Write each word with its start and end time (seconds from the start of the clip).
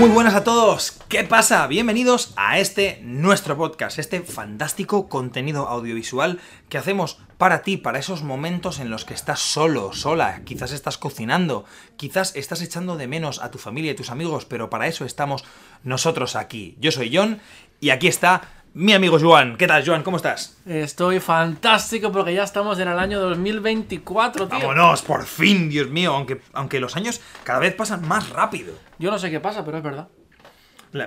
Muy 0.00 0.08
buenas 0.08 0.34
a 0.34 0.44
todos, 0.44 0.92
¿qué 1.10 1.24
pasa? 1.24 1.66
Bienvenidos 1.66 2.32
a 2.36 2.58
este 2.58 3.00
nuestro 3.02 3.58
podcast, 3.58 3.98
este 3.98 4.22
fantástico 4.22 5.10
contenido 5.10 5.68
audiovisual 5.68 6.40
que 6.70 6.78
hacemos 6.78 7.18
para 7.36 7.60
ti, 7.60 7.76
para 7.76 7.98
esos 7.98 8.22
momentos 8.22 8.78
en 8.78 8.88
los 8.88 9.04
que 9.04 9.12
estás 9.12 9.40
solo, 9.40 9.92
sola, 9.92 10.40
quizás 10.46 10.72
estás 10.72 10.96
cocinando, 10.96 11.66
quizás 11.98 12.34
estás 12.34 12.62
echando 12.62 12.96
de 12.96 13.08
menos 13.08 13.42
a 13.42 13.50
tu 13.50 13.58
familia 13.58 13.92
y 13.92 13.94
tus 13.94 14.08
amigos, 14.08 14.46
pero 14.46 14.70
para 14.70 14.86
eso 14.86 15.04
estamos 15.04 15.44
nosotros 15.84 16.34
aquí. 16.34 16.78
Yo 16.80 16.92
soy 16.92 17.14
John 17.14 17.38
y 17.78 17.90
aquí 17.90 18.08
está 18.08 18.59
mi 18.74 18.92
amigo 18.92 19.18
Joan. 19.18 19.56
¿Qué 19.56 19.66
tal, 19.66 19.84
Joan? 19.84 20.02
¿Cómo 20.02 20.16
estás? 20.16 20.56
Estoy 20.66 21.20
fantástico 21.20 22.12
porque 22.12 22.34
ya 22.34 22.44
estamos 22.44 22.78
en 22.78 22.88
el 22.88 22.98
año 22.98 23.20
2024, 23.20 24.48
tío. 24.48 24.58
Vámonos, 24.58 25.02
por 25.02 25.24
fin, 25.24 25.68
Dios 25.68 25.88
mío, 25.88 26.14
aunque, 26.14 26.40
aunque 26.52 26.80
los 26.80 26.96
años 26.96 27.20
cada 27.44 27.58
vez 27.58 27.74
pasan 27.74 28.06
más 28.06 28.30
rápido. 28.30 28.74
Yo 28.98 29.10
no 29.10 29.18
sé 29.18 29.30
qué 29.30 29.40
pasa, 29.40 29.64
pero 29.64 29.78
es 29.78 29.82
verdad. 29.82 30.08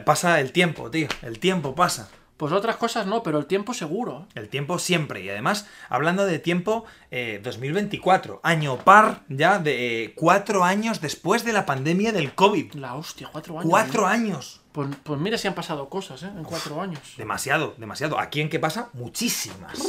Pasa 0.06 0.40
el 0.40 0.52
tiempo, 0.52 0.90
tío, 0.90 1.08
el 1.22 1.40
tiempo 1.40 1.76
pasa. 1.76 2.10
Pues 2.38 2.52
otras 2.52 2.78
cosas 2.78 3.06
no, 3.06 3.22
pero 3.22 3.38
el 3.38 3.46
tiempo 3.46 3.74
seguro. 3.74 4.28
El 4.34 4.50
tiempo 4.50 4.80
siempre. 4.80 5.22
Y 5.22 5.30
además, 5.30 5.68
hablando 5.88 6.26
de 6.26 6.40
tiempo, 6.40 6.84
eh, 7.12 7.40
2024, 7.44 8.42
año 8.44 8.78
par 8.78 9.22
ya 9.30 9.60
de 9.60 10.04
eh, 10.04 10.14
cuatro 10.16 10.64
años 10.64 11.00
después 11.00 11.46
de 11.46 11.54
la 11.54 11.66
pandemia 11.66 12.12
del 12.12 12.34
COVID. 12.34 12.74
La 12.74 12.96
hostia, 12.96 13.30
cuatro 13.32 13.60
años. 13.60 13.70
Cuatro 13.70 14.02
¿no? 14.02 14.08
años. 14.08 14.62
Pues, 14.72 14.90
pues 15.04 15.20
mira 15.20 15.38
si 15.38 15.48
han 15.48 15.54
pasado 15.54 15.88
cosas, 15.88 16.24
¿eh? 16.24 16.32
En 16.36 16.44
cuatro 16.44 16.82
años. 16.82 17.00
Demasiado, 17.18 17.76
demasiado. 17.78 18.20
¿Aquí 18.20 18.42
en 18.42 18.50
qué 18.50 18.60
pasa? 18.60 18.90
Muchísimas. 18.94 19.80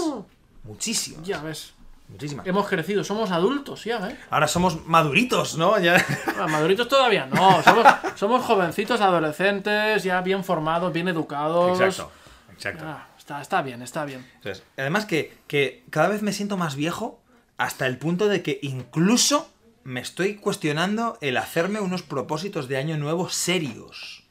Muchísimas. 0.64 1.26
Ya 1.26 1.40
ves. 1.40 1.72
Muchísimas. 2.08 2.46
Hemos 2.46 2.68
crecido, 2.68 3.02
somos 3.02 3.30
adultos 3.30 3.84
ya, 3.84 4.10
¿eh? 4.10 4.18
Ahora 4.28 4.46
somos 4.46 4.84
maduritos, 4.84 5.56
¿no? 5.56 5.78
Ya. 5.78 6.04
Bueno, 6.26 6.48
maduritos 6.48 6.86
todavía 6.86 7.24
no. 7.24 7.62
Somos, 7.62 7.86
somos 8.14 8.44
jovencitos, 8.44 9.00
adolescentes, 9.00 10.04
ya 10.04 10.20
bien 10.20 10.44
formados, 10.44 10.92
bien 10.92 11.08
educados. 11.08 11.80
Exacto. 11.80 12.12
Exacto. 12.54 12.84
Ah, 12.86 13.08
está, 13.18 13.40
está 13.40 13.62
bien, 13.62 13.82
está 13.82 14.04
bien. 14.04 14.26
Entonces, 14.36 14.64
además 14.76 15.06
que, 15.06 15.36
que 15.46 15.84
cada 15.90 16.08
vez 16.08 16.22
me 16.22 16.32
siento 16.32 16.56
más 16.56 16.76
viejo 16.76 17.20
hasta 17.56 17.86
el 17.86 17.98
punto 17.98 18.28
de 18.28 18.42
que 18.42 18.58
incluso 18.62 19.50
me 19.84 20.00
estoy 20.00 20.36
cuestionando 20.36 21.18
el 21.20 21.36
hacerme 21.36 21.80
unos 21.80 22.02
propósitos 22.02 22.68
de 22.68 22.78
año 22.78 22.96
nuevo 22.96 23.28
serios. 23.28 24.24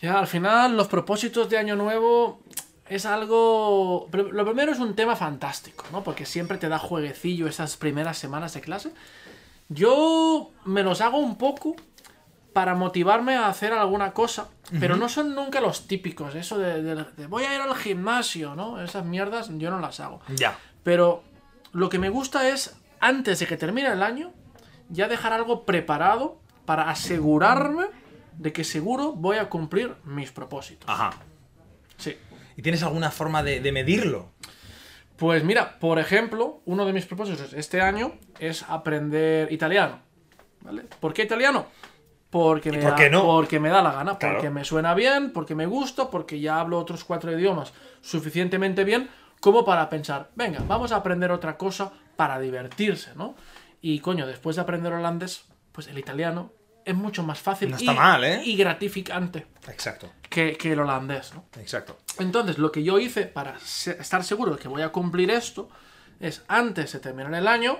Ya, 0.00 0.18
al 0.18 0.28
final, 0.28 0.76
los 0.76 0.86
propósitos 0.86 1.50
de 1.50 1.58
Año 1.58 1.74
Nuevo 1.74 2.40
es 2.88 3.04
algo... 3.04 4.08
Lo 4.12 4.44
primero 4.44 4.72
es 4.72 4.78
un 4.78 4.94
tema 4.94 5.16
fantástico, 5.16 5.84
¿no? 5.90 6.04
Porque 6.04 6.24
siempre 6.24 6.58
te 6.58 6.68
da 6.68 6.78
jueguecillo 6.78 7.48
esas 7.48 7.76
primeras 7.76 8.16
semanas 8.16 8.54
de 8.54 8.60
clase. 8.60 8.92
Yo 9.68 10.52
me 10.64 10.84
los 10.84 11.00
hago 11.00 11.18
un 11.18 11.36
poco 11.36 11.74
para 12.58 12.74
motivarme 12.74 13.36
a 13.36 13.46
hacer 13.46 13.72
alguna 13.72 14.10
cosa, 14.12 14.48
pero 14.80 14.96
no 14.96 15.08
son 15.08 15.32
nunca 15.32 15.60
los 15.60 15.86
típicos, 15.86 16.34
eso 16.34 16.58
de, 16.58 16.82
de- 16.82 17.04
de 17.16 17.26
voy 17.28 17.44
a 17.44 17.54
ir 17.54 17.60
al 17.60 17.72
gimnasio, 17.76 18.56
¿no? 18.56 18.82
Esas 18.82 19.04
mierdas 19.04 19.48
yo 19.58 19.70
no 19.70 19.78
las 19.78 20.00
hago. 20.00 20.18
Ya. 20.34 20.58
Pero 20.82 21.22
lo 21.70 21.88
que 21.88 22.00
me 22.00 22.08
gusta 22.08 22.48
es, 22.48 22.76
antes 22.98 23.38
de 23.38 23.46
que 23.46 23.56
termine 23.56 23.86
el 23.92 24.02
año, 24.02 24.32
ya 24.88 25.06
dejar 25.06 25.32
algo 25.32 25.64
preparado 25.64 26.40
para 26.64 26.90
asegurarme 26.90 27.84
de 28.32 28.52
que 28.52 28.64
seguro 28.64 29.12
voy 29.12 29.36
a 29.36 29.48
cumplir 29.48 29.94
mis 30.02 30.32
propósitos. 30.32 30.90
Ajá. 30.90 31.10
Sí. 31.96 32.16
¿Y 32.56 32.62
tienes 32.62 32.82
alguna 32.82 33.12
forma 33.12 33.44
de, 33.44 33.60
de 33.60 33.70
medirlo? 33.70 34.30
Pues 35.16 35.44
mira, 35.44 35.78
por 35.78 36.00
ejemplo, 36.00 36.60
uno 36.64 36.84
de 36.86 36.92
mis 36.92 37.06
propósitos 37.06 37.52
este 37.52 37.80
año 37.80 38.14
es 38.40 38.64
aprender 38.64 39.52
italiano. 39.52 40.00
¿Vale? 40.62 40.82
¿Por 40.98 41.12
qué 41.14 41.22
italiano? 41.22 41.66
Porque 42.30 42.70
me, 42.70 42.78
por 42.82 42.96
da, 42.98 43.08
no? 43.08 43.22
porque 43.24 43.58
me 43.58 43.70
da 43.70 43.80
la 43.82 43.92
gana, 43.92 44.18
Claro. 44.18 44.34
porque 44.36 44.50
me 44.50 44.64
suena 44.64 44.94
bien, 44.94 45.32
porque 45.32 45.54
me 45.54 45.64
gusta, 45.66 46.10
porque 46.10 46.40
ya 46.40 46.60
hablo 46.60 46.78
otros 46.78 47.04
cuatro 47.04 47.32
idiomas 47.32 47.72
suficientemente 48.02 48.84
bien 48.84 49.08
como 49.40 49.64
para 49.64 49.88
pensar, 49.88 50.30
venga, 50.34 50.60
vamos 50.66 50.92
a 50.92 50.96
aprender 50.96 51.30
otra 51.30 51.56
cosa 51.56 51.92
para 52.16 52.38
divertirse, 52.40 53.12
¿no? 53.14 53.34
Y 53.80 54.00
coño, 54.00 54.26
después 54.26 54.56
de 54.56 54.62
aprender 54.62 54.92
holandés, 54.92 55.44
pues 55.72 55.86
el 55.86 55.96
italiano 55.98 56.52
es 56.84 56.94
mucho 56.94 57.22
más 57.22 57.38
fácil 57.38 57.70
No 57.70 57.76
está 57.76 57.92
y, 57.92 57.94
mal, 57.96 58.24
¿eh? 58.24 58.42
y 58.44 58.56
gratificante 58.56 59.46
Exacto. 59.68 60.10
que, 60.28 60.56
que 60.56 60.72
el 60.72 60.80
holandés, 60.80 61.32
¿no? 61.34 61.44
Exacto. 61.60 61.98
Entonces, 62.18 62.58
lo 62.58 62.72
que 62.72 62.82
yo 62.82 62.98
hice 62.98 63.26
para 63.26 63.56
estar 63.56 64.24
seguro 64.24 64.52
de 64.56 64.58
que 64.58 64.68
voy 64.68 64.82
a 64.82 64.88
cumplir 64.90 65.30
esto 65.30 65.68
es, 66.18 66.42
antes 66.48 66.92
de 66.92 66.98
terminar 66.98 67.32
el 67.34 67.46
año, 67.46 67.78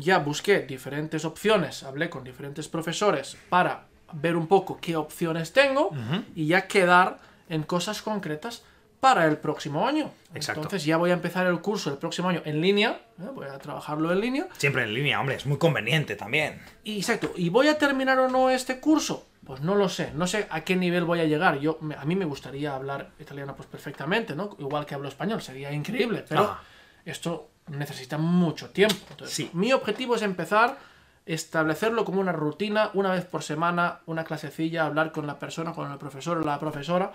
ya 0.00 0.18
busqué 0.18 0.60
diferentes 0.60 1.24
opciones, 1.24 1.82
hablé 1.82 2.08
con 2.10 2.24
diferentes 2.24 2.68
profesores 2.68 3.36
para 3.48 3.84
ver 4.12 4.36
un 4.36 4.46
poco 4.46 4.78
qué 4.80 4.96
opciones 4.96 5.52
tengo 5.52 5.90
y 6.34 6.46
ya 6.46 6.66
quedar 6.66 7.18
en 7.48 7.62
cosas 7.62 8.02
concretas 8.02 8.62
para 9.00 9.26
el 9.26 9.36
próximo 9.36 9.86
año. 9.86 10.10
Exacto. 10.34 10.60
Entonces 10.62 10.84
ya 10.84 10.96
voy 10.96 11.10
a 11.10 11.14
empezar 11.14 11.46
el 11.46 11.60
curso 11.60 11.88
el 11.90 11.98
próximo 11.98 12.28
año 12.30 12.42
en 12.44 12.60
línea, 12.60 13.00
¿eh? 13.20 13.28
voy 13.32 13.46
a 13.46 13.56
trabajarlo 13.58 14.10
en 14.12 14.20
línea. 14.20 14.46
Siempre 14.56 14.82
en 14.82 14.92
línea, 14.92 15.20
hombre, 15.20 15.36
es 15.36 15.46
muy 15.46 15.56
conveniente 15.56 16.16
también. 16.16 16.60
Exacto, 16.84 17.32
¿y 17.36 17.48
voy 17.48 17.68
a 17.68 17.78
terminar 17.78 18.18
o 18.18 18.28
no 18.28 18.50
este 18.50 18.80
curso? 18.80 19.26
Pues 19.46 19.60
no 19.60 19.76
lo 19.76 19.88
sé, 19.88 20.10
no 20.14 20.26
sé 20.26 20.46
a 20.50 20.62
qué 20.62 20.74
nivel 20.74 21.04
voy 21.04 21.20
a 21.20 21.24
llegar. 21.24 21.58
Yo, 21.60 21.78
me- 21.80 21.94
a 21.94 22.04
mí 22.04 22.16
me 22.16 22.24
gustaría 22.24 22.74
hablar 22.74 23.10
italiano 23.20 23.54
pues 23.56 23.68
perfectamente, 23.68 24.34
¿no? 24.34 24.56
Igual 24.58 24.84
que 24.84 24.94
hablo 24.94 25.08
español, 25.08 25.40
sería 25.40 25.72
increíble, 25.72 26.24
pero 26.28 26.42
Ajá. 26.42 26.62
esto 27.04 27.50
necesita 27.70 28.18
mucho 28.18 28.70
tiempo. 28.70 28.96
Entonces, 29.10 29.34
Sí. 29.36 29.50
Mi 29.52 29.72
objetivo 29.72 30.14
es 30.16 30.22
empezar, 30.22 30.78
establecerlo 31.26 32.04
como 32.04 32.20
una 32.20 32.32
rutina, 32.32 32.90
una 32.94 33.12
vez 33.12 33.24
por 33.24 33.42
semana, 33.42 34.00
una 34.06 34.24
clasecilla, 34.24 34.86
hablar 34.86 35.12
con 35.12 35.26
la 35.26 35.38
persona, 35.38 35.72
con 35.72 35.90
el 35.92 35.98
profesor 35.98 36.38
o 36.38 36.42
la 36.44 36.58
profesora, 36.58 37.12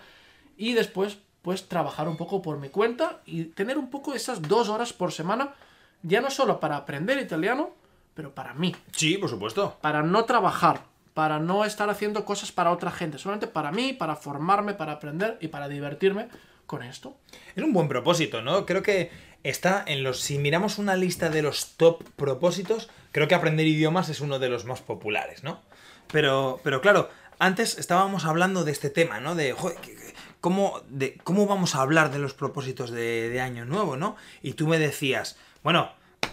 y 0.58 0.74
después, 0.74 1.18
pues, 1.42 1.68
trabajar 1.68 2.08
un 2.08 2.18
poco 2.18 2.42
por 2.42 2.58
mi 2.60 2.70
cuenta 2.70 3.22
y 3.26 3.46
tener 3.46 3.78
un 3.78 3.90
poco 3.90 4.14
esas 4.14 4.42
dos 4.42 4.70
horas 4.70 4.94
por 4.94 5.12
semana, 5.12 5.50
ya 6.04 6.22
no 6.22 6.30
solo 6.30 6.60
para 6.60 6.78
aprender 6.78 7.18
italiano, 7.20 7.72
pero 8.14 8.34
para 8.36 8.54
mí 8.54 8.76
Sí, 8.92 9.18
por 9.18 9.30
supuesto. 9.30 9.78
para 9.82 10.04
no 10.04 10.26
trabajar, 10.26 10.82
para 11.16 11.40
no 11.40 11.66
estar 11.66 11.90
haciendo 11.90 12.24
cosas 12.26 12.52
para 12.52 12.72
otra 12.72 12.92
gente, 12.92 13.18
solamente 13.18 13.48
para 13.48 13.72
mí, 13.72 13.94
para 13.94 14.16
formarme, 14.16 14.74
para 14.76 14.92
aprender 14.94 15.38
y 15.42 15.48
para 15.48 15.68
divertirme 15.68 16.28
con 16.66 16.84
esto. 16.84 17.18
Es 17.56 17.64
un 17.64 17.74
buen 17.74 17.88
propósito, 17.88 18.42
¿no? 18.42 18.66
Creo 18.66 18.82
que 18.84 19.12
está 19.44 19.84
en 19.88 20.04
los. 20.04 20.20
Si 20.20 20.38
miramos 20.38 20.78
una 20.78 20.96
lista 20.96 21.30
de 21.30 21.42
los 21.42 21.76
top 21.78 22.04
propósitos, 22.16 22.90
creo 23.12 23.28
que 23.28 23.36
aprender 23.36 23.68
idiomas 23.68 24.10
es 24.10 24.22
uno 24.22 24.40
de 24.40 24.50
los 24.50 24.66
más 24.66 24.82
populares, 24.82 25.44
¿no? 25.44 25.62
Pero, 26.12 26.60
pero 26.64 26.82
claro, 26.82 27.10
antes 27.40 27.78
estábamos 27.78 28.26
hablando 28.26 28.64
de 28.64 28.72
este 28.72 28.90
tema, 28.90 29.20
¿no? 29.20 29.36
De 29.36 29.54
joder, 29.54 29.78
cómo, 30.42 30.82
de 30.90 31.18
cómo 31.24 31.48
vamos 31.48 31.76
a 31.76 31.82
hablar 31.82 32.12
de 32.12 32.20
los 32.20 32.34
propósitos 32.34 32.92
de, 32.92 33.30
de 33.30 33.42
Año 33.42 33.66
Nuevo, 33.66 33.98
¿no? 33.98 34.16
Y 34.42 34.54
tú 34.54 34.68
me 34.68 34.80
decías, 34.80 35.38
bueno, 35.64 35.92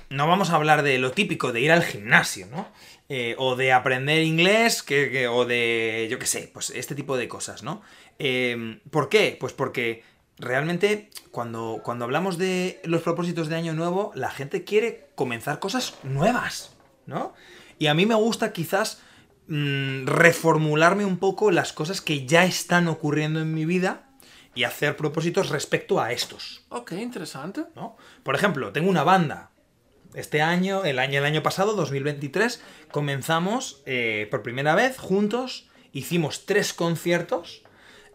no 0.08 0.26
vamos 0.26 0.50
a 0.50 0.56
hablar 0.56 0.82
de 0.82 0.98
lo 0.98 1.12
típico 1.12 1.52
de 1.52 1.60
ir 1.60 1.72
al 1.72 1.84
gimnasio, 1.84 2.46
¿no? 2.46 2.68
Eh, 3.08 3.34
o 3.38 3.56
de 3.56 3.72
aprender 3.72 4.22
inglés, 4.22 4.82
que- 4.84 5.26
o 5.28 5.44
de, 5.44 6.06
yo 6.10 6.18
qué 6.18 6.26
sé, 6.26 6.48
pues 6.52 6.70
este 6.70 6.94
tipo 6.94 7.16
de 7.16 7.26
cosas, 7.28 7.62
¿no? 7.64 7.82
Eh, 8.18 8.78
¿Por 8.90 9.08
qué? 9.08 9.36
Pues 9.38 9.52
porque 9.52 10.02
realmente 10.40 11.10
cuando, 11.30 11.80
cuando 11.84 12.04
hablamos 12.04 12.38
de 12.38 12.80
los 12.84 13.02
propósitos 13.02 13.48
de 13.48 13.56
Año 13.56 13.74
Nuevo, 13.74 14.10
la 14.14 14.30
gente 14.30 14.64
quiere 14.64 15.10
comenzar 15.14 15.60
cosas 15.60 15.94
nuevas, 16.02 16.74
¿no? 17.06 17.34
Y 17.78 17.86
a 17.86 17.94
mí 17.94 18.06
me 18.06 18.14
gusta 18.14 18.52
quizás 18.52 19.00
mm, 19.46 20.06
reformularme 20.06 21.04
un 21.04 21.18
poco 21.18 21.50
las 21.50 21.72
cosas 21.72 22.00
que 22.00 22.26
ya 22.26 22.44
están 22.44 22.88
ocurriendo 22.88 23.40
en 23.40 23.54
mi 23.54 23.64
vida 23.64 24.10
y 24.54 24.64
hacer 24.64 24.96
propósitos 24.96 25.48
respecto 25.48 26.00
a 26.00 26.12
estos. 26.12 26.64
Ok, 26.68 26.92
interesante. 26.92 27.64
¿no? 27.76 27.96
Por 28.22 28.34
ejemplo, 28.34 28.72
tengo 28.72 28.90
una 28.90 29.04
banda. 29.04 29.50
Este 30.14 30.42
año, 30.42 30.84
el 30.84 30.98
año, 30.98 31.20
el 31.20 31.24
año 31.24 31.42
pasado, 31.42 31.74
2023, 31.74 32.60
comenzamos 32.90 33.82
eh, 33.86 34.26
por 34.30 34.42
primera 34.42 34.74
vez 34.74 34.98
juntos, 34.98 35.68
hicimos 35.92 36.46
tres 36.46 36.74
conciertos 36.74 37.62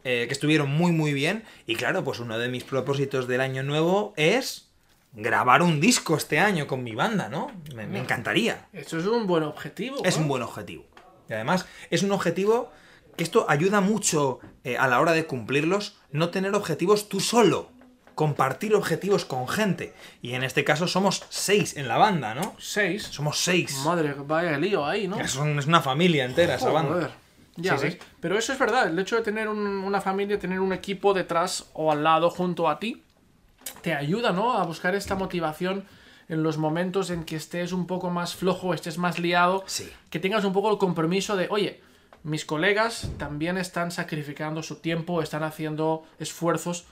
eh, 0.05 0.23
que 0.27 0.33
estuvieron 0.33 0.69
muy 0.69 0.93
muy 0.93 1.11
bien 1.13 1.43
y 1.67 1.75
claro, 1.75 2.03
pues 2.05 2.19
uno 2.19 2.37
de 2.37 2.47
mis 2.47 2.63
propósitos 2.63 3.27
del 3.27 3.41
año 3.41 3.61
nuevo 3.63 4.13
es 4.15 4.69
grabar 5.11 5.61
un 5.61 5.79
disco 5.81 6.15
este 6.15 6.39
año 6.39 6.67
con 6.67 6.83
mi 6.83 6.95
banda, 6.95 7.27
¿no? 7.29 7.51
Me, 7.75 7.85
me 7.87 7.99
encantaría. 7.99 8.67
Eso 8.73 8.97
es 8.99 9.05
un 9.05 9.27
buen 9.27 9.43
objetivo. 9.43 9.97
Es 10.05 10.15
un 10.17 10.27
buen 10.27 10.43
objetivo. 10.43 10.85
Y 11.29 11.33
además 11.33 11.65
es 11.89 12.03
un 12.03 12.11
objetivo 12.11 12.71
que 13.17 13.23
esto 13.23 13.45
ayuda 13.49 13.81
mucho 13.81 14.39
eh, 14.63 14.77
a 14.77 14.87
la 14.87 14.99
hora 14.99 15.13
de 15.13 15.25
cumplirlos, 15.25 15.97
no 16.11 16.29
tener 16.29 16.53
objetivos 16.53 17.07
tú 17.09 17.19
solo, 17.21 17.69
compartir 18.13 18.75
objetivos 18.75 19.23
con 19.25 19.47
gente. 19.47 19.93
Y 20.21 20.33
en 20.33 20.43
este 20.43 20.63
caso 20.65 20.85
somos 20.87 21.23
seis 21.29 21.77
en 21.77 21.87
la 21.87 21.97
banda, 21.97 22.35
¿no? 22.35 22.53
Seis. 22.59 23.03
Somos 23.03 23.39
seis. 23.39 23.73
Madre, 23.85 24.13
vaya 24.17 24.57
lío 24.57 24.85
ahí, 24.85 25.07
¿no? 25.07 25.19
Es, 25.19 25.35
un- 25.35 25.57
es 25.59 25.65
una 25.65 25.81
familia 25.81 26.25
entera 26.25 26.55
esa 26.55 26.69
banda. 26.69 27.11
Ya 27.55 27.77
Sí, 27.77 27.83
ves. 27.85 27.93
sí. 27.93 27.99
Pero 28.19 28.37
eso 28.37 28.53
es 28.53 28.59
verdad. 28.59 28.87
El 28.87 28.99
hecho 28.99 29.15
de 29.15 29.21
tener 29.21 29.47
un- 29.47 29.65
una 29.67 30.01
familia, 30.01 30.37
tener 30.39 30.59
un 30.59 30.73
equipo 30.73 31.13
detrás 31.13 31.69
o 31.73 31.91
al 31.91 32.03
lado 32.03 32.29
junto 32.29 32.67
a 32.69 32.79
ti, 32.79 33.01
te 33.81 33.93
ayuda, 33.93 34.31
¿no? 34.31 34.53
A 34.57 34.63
buscar 34.65 34.93
esta 34.95 35.15
motivación 35.15 35.85
en 36.27 36.43
los 36.43 36.57
momentos 36.57 37.09
en 37.11 37.23
que 37.23 37.35
estés 37.35 37.71
un 37.71 37.87
poco 37.87 38.09
más 38.09 38.35
flojo, 38.35 38.73
estés 38.73 38.97
más 38.97 39.19
liado. 39.19 39.63
Sí. 39.67 39.89
Que 40.09 40.19
tengas 40.19 40.43
un 40.43 40.53
poco 40.53 40.71
el 40.71 40.77
compromiso 40.77 41.35
de, 41.37 41.47
oye, 41.49 41.81
mis 42.23 42.45
colegas 42.45 43.09
también 43.17 43.57
están 43.57 43.91
sacrificando 43.91 44.63
su 44.63 44.77
tiempo, 44.77 45.21
están 45.21 45.43
haciendo 45.43 46.03
esfuerzos 46.19 46.85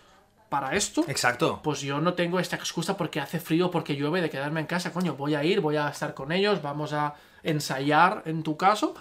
para 0.49 0.75
esto. 0.75 1.03
Exacto. 1.07 1.59
Pues 1.63 1.81
yo 1.81 1.99
no 1.99 2.13
tengo 2.13 2.39
esta 2.39 2.55
excusa 2.55 2.95
porque 2.95 3.19
hace 3.19 3.39
frío, 3.39 3.71
porque 3.71 3.95
llueve, 3.95 4.21
de 4.21 4.29
quedarme 4.29 4.59
en 4.59 4.67
casa. 4.67 4.93
Coño, 4.93 5.15
voy 5.15 5.33
a 5.33 5.43
ir, 5.43 5.61
voy 5.61 5.77
a 5.77 5.89
estar 5.89 6.13
con 6.13 6.31
ellos, 6.31 6.61
vamos 6.61 6.93
a 6.93 7.15
ensayar 7.41 8.21
en 8.25 8.43
tu 8.43 8.55
caso. 8.57 8.93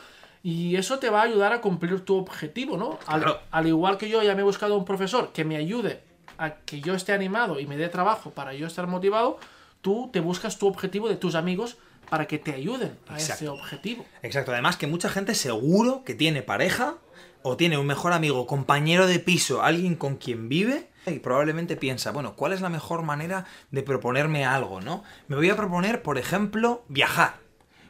Y 0.42 0.76
eso 0.76 0.98
te 0.98 1.08
va 1.10 1.20
a 1.20 1.24
ayudar 1.24 1.52
a 1.52 1.60
cumplir 1.60 2.00
tu 2.04 2.16
objetivo, 2.16 2.76
¿no? 2.76 2.98
Al, 3.06 3.22
Claro. 3.22 3.40
al 3.50 3.66
igual 3.66 3.96
que 3.96 4.08
yo 4.08 4.22
ya 4.22 4.34
me 4.34 4.40
he 4.40 4.44
buscado 4.44 4.76
un 4.76 4.84
profesor 4.84 5.32
que 5.32 5.44
me 5.44 5.56
ayude 5.56 6.02
a 6.38 6.54
que 6.56 6.80
yo 6.80 6.94
esté 6.94 7.12
animado 7.12 7.60
y 7.60 7.66
me 7.66 7.76
dé 7.76 7.88
trabajo 7.88 8.30
para 8.30 8.52
yo 8.54 8.66
estar 8.66 8.86
motivado, 8.88 9.38
tú 9.82 10.10
te 10.12 10.18
buscas 10.20 10.58
tu 10.58 10.66
objetivo 10.66 11.08
de 11.08 11.16
tus 11.16 11.34
amigos 11.36 11.76
para 12.10 12.26
que 12.26 12.38
te 12.38 12.52
ayuden 12.52 12.98
a 13.08 13.16
ese 13.16 13.32
Exacto. 13.32 13.54
objetivo. 13.54 14.04
Exacto. 14.22 14.50
Además 14.52 14.76
que 14.76 14.86
mucha 14.88 15.08
gente 15.08 15.34
seguro 15.34 16.02
que 16.04 16.14
tiene 16.14 16.42
pareja 16.42 16.96
o 17.42 17.56
tiene 17.56 17.78
un 17.78 17.86
mejor 17.86 18.12
amigo, 18.12 18.46
compañero 18.46 19.06
de 19.06 19.18
piso, 19.20 19.62
alguien 19.62 19.94
con 19.94 20.16
quien 20.16 20.48
vive 20.48 20.88
y 21.06 21.18
probablemente 21.20 21.76
piensa, 21.76 22.10
bueno, 22.12 22.34
¿cuál 22.34 22.52
es 22.52 22.60
la 22.60 22.68
mejor 22.68 23.02
manera 23.02 23.44
de 23.70 23.82
proponerme 23.82 24.44
algo, 24.44 24.80
no? 24.80 25.02
Me 25.28 25.36
voy 25.36 25.50
a 25.50 25.56
proponer, 25.56 26.02
por 26.02 26.18
ejemplo, 26.18 26.84
viajar. 26.88 27.34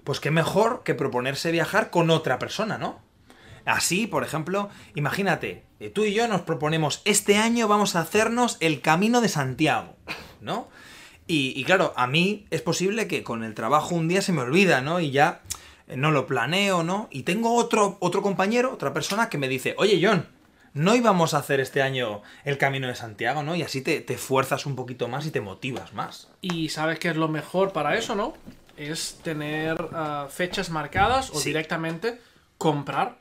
Pues 0.04 0.20
qué 0.20 0.30
mejor 0.30 0.82
que 0.84 0.94
proponerse 0.94 1.52
viajar 1.52 1.90
con 1.90 2.10
otra 2.10 2.38
persona, 2.38 2.78
¿no? 2.78 3.00
Así, 3.64 4.06
por 4.06 4.24
ejemplo, 4.24 4.70
imagínate, 4.94 5.64
eh, 5.78 5.90
tú 5.90 6.04
y 6.04 6.12
yo 6.12 6.26
nos 6.26 6.42
proponemos, 6.42 7.02
este 7.04 7.36
año 7.36 7.68
vamos 7.68 7.94
a 7.94 8.00
hacernos 8.00 8.56
el 8.60 8.80
Camino 8.80 9.20
de 9.20 9.28
Santiago, 9.28 9.96
¿no? 10.40 10.68
Y, 11.34 11.64
claro, 11.64 11.94
a 11.96 12.06
mí 12.06 12.46
es 12.50 12.60
posible 12.60 13.06
que 13.06 13.22
con 13.22 13.42
el 13.42 13.54
trabajo 13.54 13.94
un 13.94 14.06
día 14.06 14.20
se 14.20 14.32
me 14.32 14.42
olvida, 14.42 14.82
¿no? 14.82 15.00
Y 15.00 15.12
ya 15.12 15.40
eh, 15.88 15.96
no 15.96 16.10
lo 16.10 16.26
planeo, 16.26 16.82
¿no? 16.82 17.08
Y 17.10 17.22
tengo 17.22 17.54
otro, 17.54 17.96
otro 18.00 18.20
compañero, 18.20 18.70
otra 18.70 18.92
persona 18.92 19.30
que 19.30 19.38
me 19.38 19.48
dice, 19.48 19.74
oye 19.78 19.98
John, 20.02 20.26
no 20.74 20.94
íbamos 20.94 21.32
a 21.32 21.38
hacer 21.38 21.60
este 21.60 21.80
año 21.80 22.20
el 22.44 22.58
Camino 22.58 22.86
de 22.86 22.96
Santiago, 22.96 23.42
¿no? 23.42 23.56
Y 23.56 23.62
así 23.62 23.80
te, 23.80 24.00
te 24.00 24.18
fuerzas 24.18 24.66
un 24.66 24.76
poquito 24.76 25.08
más 25.08 25.24
y 25.24 25.30
te 25.30 25.40
motivas 25.40 25.94
más. 25.94 26.28
Y 26.42 26.68
sabes 26.68 26.98
qué 26.98 27.08
es 27.08 27.16
lo 27.16 27.28
mejor 27.28 27.72
para 27.72 27.96
eso, 27.96 28.14
¿no? 28.14 28.34
Es 28.76 29.18
tener 29.22 29.88
ah, 29.92 30.28
fechas 30.30 30.70
marcadas 30.70 31.30
o 31.30 31.34
Sí. 31.38 31.50
directamente 31.50 32.20
comprar. 32.58 33.18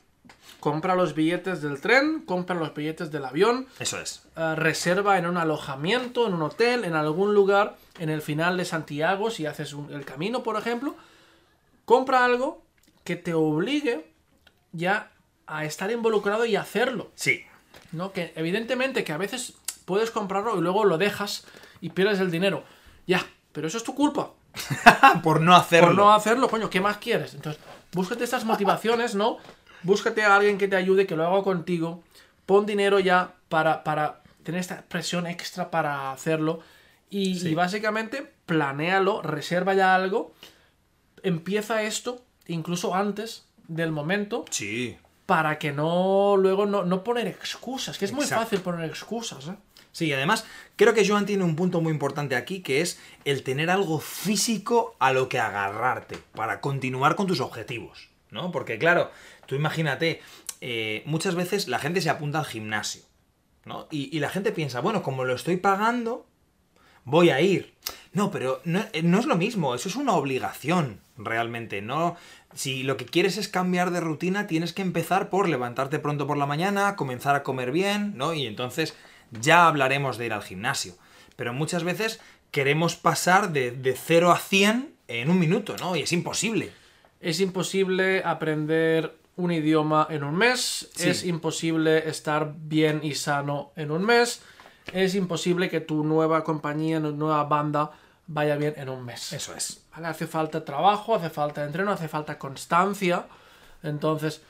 Compra 0.60 0.96
los 0.96 1.16
billetes 1.16 1.62
del 1.64 1.82
tren, 1.82 2.22
compra 2.22 2.56
los 2.56 2.74
billetes 2.76 3.10
del 3.12 3.26
avión, 3.26 3.66
Eso 3.80 4.00
es. 4.00 4.24
ah, 4.36 4.54
reserva 4.56 5.18
en 5.18 5.26
un 5.26 5.38
alojamiento, 5.38 6.28
en 6.28 6.36
un 6.36 6.44
hotel, 6.44 6.86
en 6.86 6.94
algún 6.94 7.34
lugar, 7.34 7.78
en 7.98 8.10
el 8.10 8.22
final 8.22 8.58
de 8.58 8.66
Santiago, 8.66 9.32
si 9.32 9.46
haces 9.48 9.74
un- 9.74 9.92
el 9.92 10.06
camino, 10.06 10.44
por 10.44 10.58
ejemplo. 10.58 10.96
Compra 11.86 12.24
algo 12.26 12.64
que 13.04 13.16
te 13.16 13.34
obligue 13.34 14.12
ya 14.72 15.12
a 15.48 15.66
estar 15.66 15.92
involucrado 15.92 16.46
y 16.46 16.56
hacerlo. 16.56 17.12
Sí. 17.16 17.44
¿no? 17.92 18.14
Que 18.14 18.32
evidentemente 18.38 19.04
que 19.04 19.12
a 19.12 19.18
veces 19.18 19.56
puedes 19.84 20.12
comprarlo 20.12 20.58
y 20.58 20.62
luego 20.62 20.86
lo 20.86 20.98
dejas 20.98 21.44
y 21.82 21.90
pierdes 21.90 22.20
el 22.22 22.32
dinero. 22.32 22.64
Ya, 23.06 23.26
pero 23.52 23.68
eso 23.68 23.78
es 23.78 23.84
tu 23.84 23.96
culpa. 23.96 24.32
por 25.24 25.42
no 25.42 25.56
hacerlo. 25.56 25.88
Por 25.90 25.96
no 25.98 26.14
hacerlo, 26.14 26.50
coño, 26.50 26.70
¿qué 26.70 26.82
más 26.82 26.98
quieres? 26.98 27.34
Entonces, 27.34 27.62
búscate 27.94 28.24
estas 28.24 28.46
motivaciones, 28.46 29.16
¿no? 29.16 29.38
Búscate 29.84 30.24
a 30.24 30.36
alguien 30.36 30.58
que 30.58 30.68
te 30.68 30.76
ayude, 30.76 31.08
que 31.08 31.16
lo 31.16 31.26
haga 31.26 31.44
contigo. 31.44 32.04
Pon 32.46 32.66
dinero 32.66 33.00
ya 33.00 33.34
para, 33.50 33.84
para 33.84 34.22
tener 34.44 34.62
esta 34.62 34.82
presión 34.84 35.28
extra 35.28 35.72
para 35.72 36.12
hacerlo. 36.12 36.60
Y, 37.10 37.40
Sí. 37.40 37.50
y 37.50 37.56
básicamente, 37.56 38.32
planéalo, 38.46 39.22
reserva 39.22 39.74
ya 39.74 39.96
algo. 39.96 40.34
Empieza 41.24 41.84
esto, 41.84 42.24
incluso 42.48 42.96
antes 42.96 43.46
del 43.68 43.92
momento, 43.92 44.46
Sí. 44.50 44.98
Para 45.32 45.60
que 45.60 45.72
no 45.72 46.36
luego 46.36 46.66
no, 46.66 46.84
no 46.84 47.06
poner 47.06 47.26
excusas, 47.26 47.98
que 47.98 48.04
es 48.04 48.12
muy 48.12 48.26
fácil 48.26 48.60
poner 48.60 48.90
excusas, 48.90 49.48
¿eh? 49.48 49.56
Sí, 49.94 50.08
y 50.08 50.14
además 50.14 50.44
creo 50.76 50.94
que 50.94 51.08
Joan 51.08 51.26
tiene 51.26 51.46
un 51.46 51.56
punto 51.56 51.80
muy 51.80 51.94
importante 51.94 52.36
aquí, 52.36 52.62
que 52.62 52.82
es 52.82 53.00
el 53.24 53.42
tener 53.42 53.70
algo 53.70 54.02
físico 54.02 54.98
a 55.00 55.14
lo 55.14 55.30
que 55.30 55.40
agarrarte 55.40 56.18
para 56.36 56.60
continuar 56.60 57.16
con 57.16 57.28
tus 57.28 57.40
objetivos, 57.40 58.10
¿no? 58.30 58.52
Porque 58.52 58.78
claro, 58.78 59.10
tú 59.46 59.56
imagínate, 59.56 60.22
eh, 60.60 61.02
muchas 61.06 61.36
veces 61.36 61.70
la 61.70 61.80
gente 61.80 62.02
se 62.02 62.10
apunta 62.10 62.40
al 62.40 62.46
gimnasio, 62.46 63.04
¿no? 63.64 63.88
Y, 63.90 64.14
y 64.14 64.20
la 64.20 64.32
gente 64.32 64.52
piensa, 64.52 64.82
bueno, 64.82 65.02
como 65.02 65.24
lo 65.24 65.34
estoy 65.34 65.56
pagando, 65.56 66.26
voy 67.06 67.30
a 67.30 67.40
ir. 67.40 67.74
No, 68.12 68.32
pero 68.32 68.60
no, 68.66 68.84
eh, 68.92 69.02
no 69.02 69.18
es 69.18 69.26
lo 69.26 69.38
mismo, 69.38 69.76
eso 69.76 69.88
es 69.88 69.96
una 69.96 70.12
obligación, 70.12 71.00
realmente, 71.16 71.82
¿no? 71.82 72.18
Si 72.54 72.84
lo 72.84 72.98
que 72.98 73.06
quieres 73.06 73.38
es 73.38 73.48
cambiar 73.48 73.92
de 73.92 74.00
rutina, 74.02 74.48
tienes 74.48 74.74
que 74.74 74.82
empezar 74.82 75.30
por 75.30 75.48
levantarte 75.50 76.00
pronto 76.00 76.28
por 76.28 76.38
la 76.38 76.46
mañana, 76.46 76.96
comenzar 76.96 77.36
a 77.36 77.44
comer 77.44 77.72
bien, 77.72 78.14
¿no? 78.18 78.34
Y 78.34 78.46
entonces 78.46 78.96
ya 79.32 79.68
hablaremos 79.68 80.18
de 80.18 80.26
ir 80.26 80.34
al 80.34 80.44
gimnasio. 80.44 80.96
Pero 81.36 81.54
muchas 81.54 81.84
veces 81.84 82.20
queremos 82.52 82.96
pasar 82.96 83.52
de, 83.54 83.72
de 83.72 83.96
0 83.96 84.32
a 84.32 84.38
100 84.38 84.94
en 85.08 85.30
un 85.30 85.40
minuto, 85.40 85.76
¿no? 85.80 85.96
Y 85.96 86.02
es 86.02 86.12
imposible. 86.12 86.72
Es 87.22 87.40
imposible 87.40 88.24
aprender 88.26 89.16
un 89.38 89.52
idioma 89.52 90.06
en 90.10 90.24
un 90.24 90.36
mes, 90.36 90.90
Sí. 90.94 91.10
es 91.10 91.24
imposible 91.26 92.10
estar 92.10 92.54
bien 92.58 93.00
y 93.04 93.16
sano 93.16 93.72
en 93.76 93.92
un 93.92 94.04
mes, 94.06 94.42
es 94.94 95.16
imposible 95.16 95.70
que 95.70 95.80
tu 95.80 96.04
nueva 96.04 96.44
compañía, 96.44 97.00
tu 97.02 97.12
nueva 97.16 97.44
banda 97.46 97.92
vaya 98.34 98.56
bien 98.56 98.74
en 98.78 98.90
un 98.90 99.04
mes. 99.04 99.34
Eso 99.34 99.54
es. 99.56 99.84
¿Vale? 99.92 100.08
Hace 100.08 100.28
falta 100.28 100.64
trabajo, 100.64 101.16
hace 101.16 101.30
falta 101.30 101.64
entreno, 101.64 101.92
hace 101.92 102.08
falta 102.08 102.40
constancia, 102.40 103.26
entonces 103.84 104.42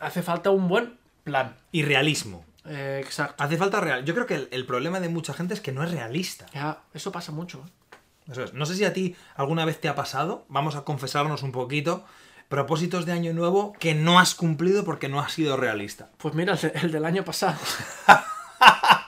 hace 0.00 0.22
falta 0.22 0.50
un 0.50 0.68
buen 0.68 0.98
plan. 1.24 1.56
Y 1.72 1.82
realismo. 1.82 2.44
Eh, 2.66 3.00
exacto. 3.02 3.42
Hace 3.42 3.56
falta 3.56 3.80
real. 3.80 4.04
Yo 4.04 4.14
creo 4.14 4.26
que 4.26 4.34
el, 4.34 4.48
el 4.50 4.66
problema 4.66 5.00
de 5.00 5.08
mucha 5.08 5.34
gente 5.34 5.54
es 5.54 5.60
que 5.60 5.72
no 5.72 5.82
es 5.82 5.90
realista. 5.90 6.46
Ya, 6.52 6.82
eso 6.92 7.12
pasa 7.12 7.32
mucho. 7.32 7.64
¿eh? 7.66 8.30
Eso 8.32 8.44
es. 8.44 8.54
No 8.54 8.66
sé 8.66 8.74
si 8.74 8.84
a 8.84 8.92
ti 8.92 9.16
alguna 9.34 9.64
vez 9.64 9.80
te 9.80 9.88
ha 9.88 9.94
pasado, 9.94 10.44
vamos 10.48 10.76
a 10.76 10.84
confesarnos 10.84 11.42
un 11.42 11.52
poquito, 11.52 12.04
propósitos 12.48 13.06
de 13.06 13.12
año 13.12 13.32
nuevo 13.32 13.72
que 13.74 13.94
no 13.94 14.18
has 14.18 14.34
cumplido 14.34 14.84
porque 14.84 15.08
no 15.08 15.20
has 15.20 15.32
sido 15.32 15.56
realista. 15.56 16.10
Pues 16.18 16.34
mira, 16.34 16.54
el, 16.54 16.72
el 16.74 16.92
del 16.92 17.04
año 17.04 17.24
pasado. 17.24 17.58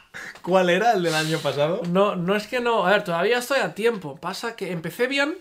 ¿Cuál 0.46 0.70
era 0.70 0.92
el 0.92 1.02
del 1.02 1.14
año 1.14 1.38
pasado? 1.38 1.82
No, 1.90 2.14
no 2.14 2.36
es 2.36 2.46
que 2.46 2.60
no. 2.60 2.86
A 2.86 2.90
ver, 2.90 3.02
todavía 3.04 3.38
estoy 3.38 3.58
a 3.58 3.74
tiempo. 3.74 4.16
Pasa 4.16 4.54
que 4.54 4.70
empecé 4.70 5.08
bien 5.08 5.36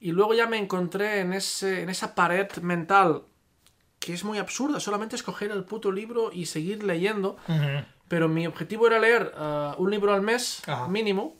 y 0.00 0.12
luego 0.12 0.32
ya 0.34 0.46
me 0.46 0.58
encontré 0.58 1.20
en, 1.20 1.32
ese, 1.32 1.82
en 1.82 1.88
esa 1.88 2.14
pared 2.14 2.48
mental 2.62 3.22
que 3.98 4.12
es 4.12 4.22
muy 4.22 4.38
absurda. 4.38 4.78
Solamente 4.78 5.16
escoger 5.16 5.50
el 5.50 5.64
puto 5.64 5.90
libro 5.90 6.30
y 6.32 6.46
seguir 6.46 6.84
leyendo. 6.84 7.36
Pero 8.06 8.28
mi 8.28 8.46
objetivo 8.46 8.86
era 8.86 8.98
leer 9.00 9.32
ah, 9.36 9.74
un 9.78 9.90
libro 9.90 10.14
al 10.14 10.22
mes 10.22 10.62
Ajá. 10.68 10.86
mínimo. 10.88 11.36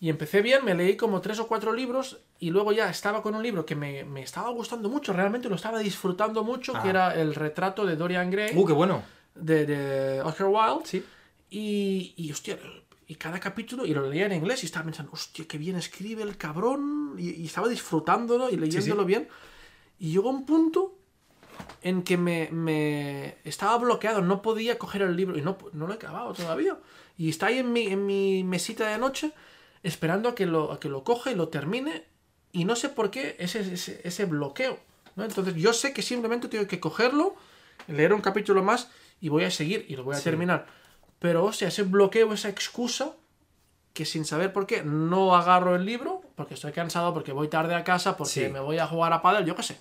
Y 0.00 0.10
empecé 0.10 0.42
bien, 0.42 0.64
me 0.64 0.74
leí 0.74 0.96
como 0.96 1.20
tres 1.20 1.38
o 1.40 1.48
cuatro 1.48 1.72
libros 1.72 2.18
y 2.38 2.50
luego 2.50 2.70
ya 2.72 2.88
estaba 2.88 3.20
con 3.22 3.34
un 3.34 3.42
libro 3.42 3.64
que 3.66 3.74
me, 3.74 4.04
me 4.04 4.22
estaba 4.22 4.48
gustando 4.50 4.88
mucho, 4.88 5.12
realmente 5.12 5.48
lo 5.48 5.56
estaba 5.56 5.80
disfrutando 5.80 6.44
mucho, 6.44 6.72
Ajá. 6.72 6.82
que 6.84 6.88
era 6.90 7.14
el 7.14 7.34
retrato 7.34 7.84
de 7.84 7.96
Dorian 7.96 8.30
Gray 8.30 8.52
Uh, 8.54 8.64
qué 8.64 8.72
bueno. 8.72 9.02
de, 9.34 9.66
de 9.66 10.20
Oscar 10.20 10.46
Wilde. 10.46 10.84
Sí. 10.84 11.04
Y, 11.50 12.14
y, 12.16 12.30
hostia, 12.30 12.58
y 13.06 13.14
cada 13.14 13.40
capítulo, 13.40 13.86
y 13.86 13.94
lo 13.94 14.08
leía 14.08 14.26
en 14.26 14.32
inglés 14.32 14.62
y 14.62 14.66
estaba 14.66 14.84
pensando, 14.84 15.12
hostia, 15.12 15.46
qué 15.48 15.56
bien 15.58 15.76
escribe 15.76 16.22
el 16.22 16.36
cabrón. 16.36 17.14
Y, 17.18 17.30
y 17.30 17.46
estaba 17.46 17.68
disfrutándolo 17.68 18.50
y 18.50 18.56
leyéndolo 18.56 19.04
bien. 19.04 19.28
Y 19.98 20.12
llegó 20.12 20.30
un 20.30 20.44
punto 20.46 20.94
en 21.82 22.02
que 22.02 22.16
me, 22.16 22.48
me 22.52 23.36
estaba 23.44 23.76
bloqueado, 23.78 24.20
no 24.22 24.42
podía 24.42 24.78
coger 24.78 25.02
el 25.02 25.16
libro 25.16 25.36
y 25.38 25.42
no, 25.42 25.58
no 25.72 25.86
lo 25.86 25.92
he 25.92 25.96
acabado 25.96 26.32
todavía. 26.34 26.78
Y 27.16 27.30
está 27.30 27.46
ahí 27.46 27.58
en 27.58 27.72
mi, 27.72 27.86
en 27.86 28.06
mi 28.06 28.44
mesita 28.44 28.88
de 28.88 28.98
noche 28.98 29.32
esperando 29.82 30.28
a 30.28 30.34
que 30.34 30.46
lo, 30.46 30.70
a 30.72 30.78
que 30.80 30.88
lo 30.88 31.02
coja 31.02 31.32
y 31.32 31.34
lo 31.34 31.48
termine. 31.48 32.04
Y 32.52 32.64
no 32.64 32.76
sé 32.76 32.88
por 32.90 33.10
qué 33.10 33.36
ese, 33.38 33.60
ese, 33.60 34.00
ese 34.04 34.24
bloqueo. 34.26 34.78
¿no? 35.16 35.24
Entonces 35.24 35.54
yo 35.56 35.72
sé 35.72 35.92
que 35.92 36.02
simplemente 36.02 36.46
tengo 36.48 36.66
que 36.68 36.78
cogerlo, 36.78 37.34
leer 37.88 38.12
un 38.12 38.20
capítulo 38.20 38.62
más 38.62 38.88
y 39.20 39.28
voy 39.30 39.44
a 39.44 39.50
seguir 39.50 39.84
y 39.88 39.96
lo 39.96 40.04
voy 40.04 40.14
a 40.14 40.18
Sí. 40.18 40.24
terminar. 40.24 40.66
Pero, 41.18 41.44
o 41.46 41.52
sea, 41.52 41.68
ese 41.68 41.82
bloqueo, 41.82 42.32
esa 42.32 42.48
excusa, 42.48 43.12
que 43.92 44.04
sin 44.04 44.24
saber 44.24 44.52
por 44.52 44.66
qué 44.66 44.82
no 44.84 45.34
agarro 45.34 45.74
el 45.74 45.84
libro, 45.84 46.22
porque 46.36 46.54
estoy 46.54 46.72
cansado, 46.72 47.12
porque 47.12 47.32
voy 47.32 47.48
tarde 47.48 47.74
a 47.74 47.82
casa, 47.84 48.16
porque 48.16 48.46
Sí. 48.46 48.52
me 48.52 48.60
voy 48.60 48.78
a 48.78 48.86
jugar 48.86 49.12
a 49.12 49.22
pádel, 49.22 49.44
yo 49.44 49.56
qué 49.56 49.62
sé. 49.64 49.76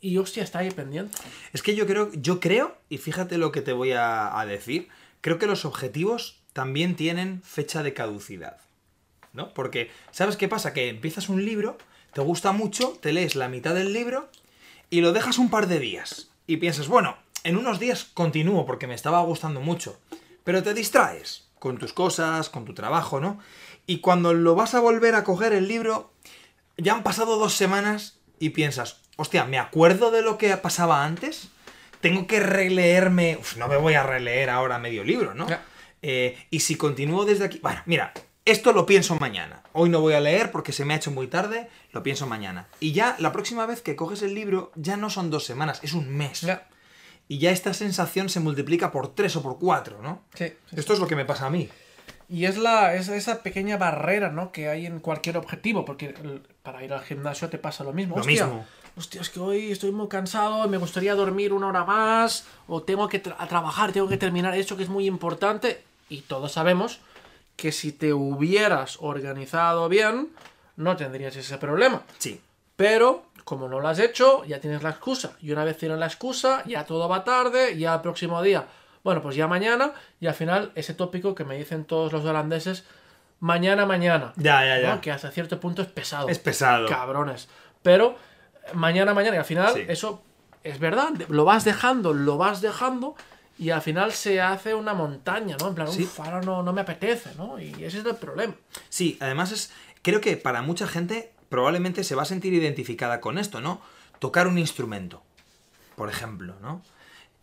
Y 0.00 0.18
hostia, 0.18 0.42
está 0.42 0.58
ahí 0.60 0.70
pendiente. 0.70 1.16
Es 1.52 1.62
que 1.62 1.74
yo 1.76 1.86
creo, 1.86 2.10
yo 2.12 2.40
creo, 2.40 2.76
y 2.88 2.98
fíjate 2.98 3.38
lo 3.38 3.52
que 3.52 3.62
te 3.62 3.72
voy 3.72 3.92
a, 3.92 4.38
a 4.38 4.44
decir, 4.46 4.88
creo 5.20 5.38
que 5.38 5.46
los 5.46 5.64
objetivos 5.64 6.42
también 6.52 6.96
tienen 6.96 7.42
fecha 7.42 7.82
de 7.82 7.94
caducidad. 7.94 8.58
¿No? 9.32 9.52
Porque, 9.52 9.90
¿sabes 10.10 10.36
qué 10.36 10.48
pasa? 10.48 10.72
Que 10.72 10.88
empiezas 10.88 11.28
un 11.28 11.44
libro, 11.44 11.76
te 12.14 12.22
gusta 12.22 12.52
mucho, 12.52 12.96
te 13.02 13.12
lees 13.12 13.36
la 13.36 13.48
mitad 13.48 13.74
del 13.74 13.92
libro 13.92 14.30
y 14.90 15.02
lo 15.02 15.12
dejas 15.12 15.38
un 15.38 15.50
par 15.50 15.66
de 15.66 15.78
días. 15.78 16.30
Y 16.46 16.56
piensas, 16.56 16.88
bueno, 16.88 17.16
en 17.44 17.56
unos 17.58 17.78
días 17.78 18.04
continúo 18.14 18.64
porque 18.64 18.86
me 18.86 18.94
estaba 18.94 19.20
gustando 19.22 19.60
mucho. 19.60 20.00
Pero 20.46 20.62
te 20.62 20.72
distraes 20.72 21.50
con 21.58 21.76
tus 21.76 21.92
cosas, 21.92 22.48
con 22.48 22.64
tu 22.64 22.72
trabajo, 22.72 23.20
¿no? 23.20 23.38
Y 23.86 23.98
cuando 23.98 24.32
lo 24.32 24.54
vas 24.54 24.74
a 24.74 24.80
volver 24.80 25.14
a 25.14 25.24
coger 25.24 25.52
el 25.52 25.68
libro, 25.68 26.10
ya 26.78 26.94
han 26.94 27.02
pasado 27.02 27.36
dos 27.36 27.52
semanas 27.52 28.18
y 28.38 28.50
piensas, 28.50 29.02
hostia, 29.16 29.44
¿me 29.44 29.58
acuerdo 29.58 30.10
de 30.10 30.22
lo 30.22 30.38
que 30.38 30.56
pasaba 30.56 31.04
antes? 31.04 31.50
tengo 32.00 32.26
que 32.26 32.40
releerme. 32.40 33.36
Uf, 33.40 33.56
no 33.56 33.68
me 33.68 33.76
voy 33.76 33.94
a 33.94 34.02
releer 34.02 34.50
ahora 34.50 34.78
medio 34.78 35.04
libro, 35.04 35.34
¿no? 35.34 35.46
Eh, 36.02 36.38
y 36.50 36.60
si 36.60 36.76
continúo 36.76 37.24
desde 37.24 37.44
aquí. 37.44 37.58
Bueno, 37.62 37.82
mira, 37.86 38.12
esto 38.44 38.72
lo 38.72 38.86
pienso 38.86 39.16
mañana. 39.16 39.62
Hoy 39.72 39.88
no 39.88 40.00
voy 40.00 40.14
a 40.14 40.20
leer 40.20 40.52
porque 40.52 40.72
se 40.72 40.84
me 40.84 40.94
ha 40.94 40.98
hecho 40.98 41.10
muy 41.10 41.26
tarde, 41.26 41.68
lo 41.92 42.02
pienso 42.02 42.26
mañana. 42.26 42.68
Y 42.80 42.92
ya 42.92 43.16
la 43.18 43.32
próxima 43.32 43.66
vez 43.66 43.82
que 43.82 43.96
coges 43.96 44.22
el 44.22 44.34
libro, 44.34 44.72
ya 44.76 44.96
no 44.96 45.10
son 45.10 45.30
dos 45.30 45.44
semanas, 45.44 45.80
es 45.82 45.94
un 45.94 46.16
mes. 46.16 46.46
Y 47.28 47.38
ya 47.38 47.50
esta 47.50 47.74
sensación 47.74 48.28
se 48.28 48.40
multiplica 48.40 48.92
por 48.92 49.08
tres 49.14 49.34
o 49.36 49.42
por 49.42 49.58
cuatro, 49.58 50.00
¿no? 50.02 50.20
Sí, 50.34 50.46
sí, 50.70 50.76
Esto 50.76 50.92
es 50.92 51.00
lo 51.00 51.06
que 51.06 51.16
me 51.16 51.24
pasa 51.24 51.46
a 51.46 51.50
mí. 51.50 51.68
Y 52.28 52.44
es, 52.46 52.56
la, 52.56 52.94
es 52.94 53.08
esa 53.08 53.42
pequeña 53.42 53.76
barrera, 53.76 54.30
¿no? 54.30 54.52
Que 54.52 54.68
hay 54.68 54.86
en 54.86 55.00
cualquier 55.00 55.36
objetivo, 55.36 55.84
porque 55.84 56.14
para 56.62 56.82
ir 56.84 56.92
al 56.92 57.02
gimnasio 57.02 57.48
te 57.48 57.58
pasa 57.58 57.84
lo 57.84 57.92
mismo. 57.92 58.14
Lo 58.16 58.20
Hostia, 58.22 58.46
mismo. 58.46 58.66
Hostia, 58.96 59.20
es 59.20 59.28
que 59.30 59.40
hoy 59.40 59.70
estoy 59.72 59.92
muy 59.92 60.08
cansado, 60.08 60.66
me 60.68 60.76
gustaría 60.78 61.14
dormir 61.14 61.52
una 61.52 61.66
hora 61.68 61.84
más, 61.84 62.46
o 62.66 62.82
tengo 62.82 63.08
que 63.08 63.22
tra- 63.22 63.36
a 63.38 63.46
trabajar, 63.46 63.92
tengo 63.92 64.08
que 64.08 64.16
terminar 64.16 64.56
esto 64.56 64.76
que 64.76 64.84
es 64.84 64.88
muy 64.88 65.06
importante. 65.06 65.82
Y 66.08 66.22
todos 66.22 66.52
sabemos 66.52 67.00
que 67.56 67.72
si 67.72 67.90
te 67.92 68.12
hubieras 68.14 68.98
organizado 69.00 69.88
bien, 69.88 70.28
no 70.76 70.96
tendrías 70.96 71.34
ese 71.36 71.58
problema. 71.58 72.02
Sí. 72.18 72.40
Pero, 72.76 73.25
como 73.46 73.68
no 73.68 73.78
lo 73.78 73.86
has 73.86 74.00
hecho, 74.00 74.44
ya 74.44 74.58
tienes 74.60 74.82
la 74.82 74.90
excusa. 74.90 75.34
Y 75.40 75.52
una 75.52 75.62
vez 75.62 75.78
tienes 75.78 75.98
la 75.98 76.06
excusa, 76.06 76.64
ya 76.66 76.84
todo 76.84 77.08
va 77.08 77.22
tarde, 77.22 77.78
ya 77.78 77.94
el 77.94 78.00
próximo 78.00 78.42
día. 78.42 78.66
Bueno, 79.04 79.22
pues 79.22 79.36
ya 79.36 79.46
mañana, 79.46 79.92
y 80.18 80.26
al 80.26 80.34
final 80.34 80.72
ese 80.74 80.94
tópico 80.94 81.32
que 81.36 81.44
me 81.44 81.56
dicen 81.56 81.84
todos 81.84 82.12
los 82.12 82.24
holandeses, 82.24 82.82
mañana, 83.38 83.86
mañana. 83.86 84.32
Ya, 84.34 84.66
ya, 84.66 84.80
ya. 84.80 84.94
¿no? 84.96 85.00
Que 85.00 85.12
hasta 85.12 85.30
cierto 85.30 85.60
punto 85.60 85.80
es 85.80 85.86
pesado. 85.86 86.28
Es 86.28 86.40
pesado. 86.40 86.88
Cabrones. 86.88 87.48
Pero 87.84 88.16
mañana, 88.74 89.14
mañana, 89.14 89.36
y 89.36 89.38
al 89.38 89.44
final 89.44 89.74
Sí. 89.74 89.84
eso 89.86 90.24
es 90.64 90.80
verdad. 90.80 91.10
Lo 91.28 91.44
vas 91.44 91.64
dejando, 91.64 92.12
lo 92.14 92.38
vas 92.38 92.60
dejando, 92.62 93.14
y 93.58 93.70
al 93.70 93.80
final 93.80 94.10
se 94.10 94.40
hace 94.40 94.74
una 94.74 94.92
montaña, 94.92 95.56
¿no? 95.60 95.68
En 95.68 95.74
plan, 95.76 95.86
Sí. 95.86 96.10
ahora 96.18 96.40
no, 96.40 96.64
no 96.64 96.72
me 96.72 96.80
apetece, 96.80 97.30
¿no? 97.36 97.60
Y 97.60 97.70
ese 97.84 98.00
es 98.00 98.04
el 98.04 98.16
problema. 98.16 98.54
Sí, 98.88 99.16
además 99.20 99.52
es. 99.52 99.70
Creo 100.02 100.20
que 100.20 100.36
para 100.36 100.62
mucha 100.62 100.88
gente 100.88 101.32
probablemente 101.48 102.04
se 102.04 102.14
va 102.14 102.22
a 102.22 102.26
sentir 102.26 102.52
identificada 102.54 103.20
con 103.20 103.38
esto, 103.38 103.60
¿no? 103.60 103.80
Tocar 104.18 104.48
un 104.48 104.58
instrumento, 104.58 105.22
por 105.94 106.08
ejemplo, 106.08 106.54
¿no? 106.60 106.82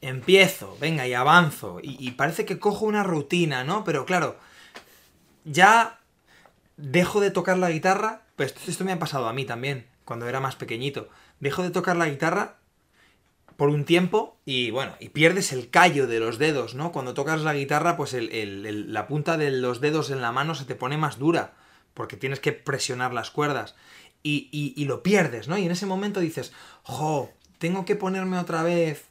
Empiezo, 0.02 0.78
venga, 0.82 1.08
y 1.08 1.14
avanzo. 1.14 1.80
Y, 1.82 2.12
parece 2.12 2.46
que 2.46 2.60
cojo 2.60 2.86
una 2.86 3.04
rutina, 3.04 3.64
¿no? 3.64 3.84
Pero 3.84 4.06
claro, 4.06 4.38
ya 5.46 6.00
dejo 6.76 7.22
de 7.22 7.32
tocar 7.32 7.58
la 7.58 7.72
guitarra. 7.72 8.24
Pues 8.36 8.54
esto, 8.68 8.84
me 8.84 8.92
ha 8.92 9.00
pasado 9.00 9.28
a 9.28 9.34
mí 9.34 9.46
también, 9.46 9.88
cuando 10.04 10.28
era 10.28 10.42
más 10.42 10.56
pequeñito. 10.56 11.08
Dejo 11.40 11.64
de 11.64 11.70
tocar 11.70 11.96
la 11.96 12.10
guitarra 12.10 12.58
por 13.56 13.70
un 13.70 13.86
tiempo 13.86 14.38
y 14.46 14.72
bueno, 14.72 14.96
y 15.00 15.10
pierdes 15.10 15.54
el 15.54 15.70
callo 15.70 16.08
de 16.08 16.20
los 16.20 16.38
dedos, 16.38 16.76
¿no? 16.76 16.92
Cuando 16.92 17.14
tocas 17.14 17.42
la 17.42 17.54
guitarra, 17.54 17.96
pues 17.96 18.14
la 18.20 19.08
punta 19.08 19.38
de 19.38 19.52
los 19.52 19.80
dedos 19.80 20.10
en 20.10 20.22
la 20.22 20.32
mano 20.32 20.56
se 20.56 20.66
te 20.66 20.76
pone 20.76 20.98
más 20.98 21.20
dura, 21.20 21.54
porque 21.94 22.18
tienes 22.18 22.40
que 22.40 22.52
presionar 22.54 23.14
las 23.14 23.30
cuerdas 23.32 23.76
y, 24.24 24.50
y- 24.52 24.74
y 24.76 24.86
lo 24.86 25.04
pierdes, 25.04 25.48
¿no? 25.48 25.58
Y 25.58 25.66
en 25.66 25.72
ese 25.72 25.86
momento 25.86 26.20
dices, 26.20 26.54
jo, 26.84 27.32
tengo 27.58 27.86
que 27.86 27.96
ponerme 27.96 28.38
otra 28.38 28.64
vez 28.64 29.06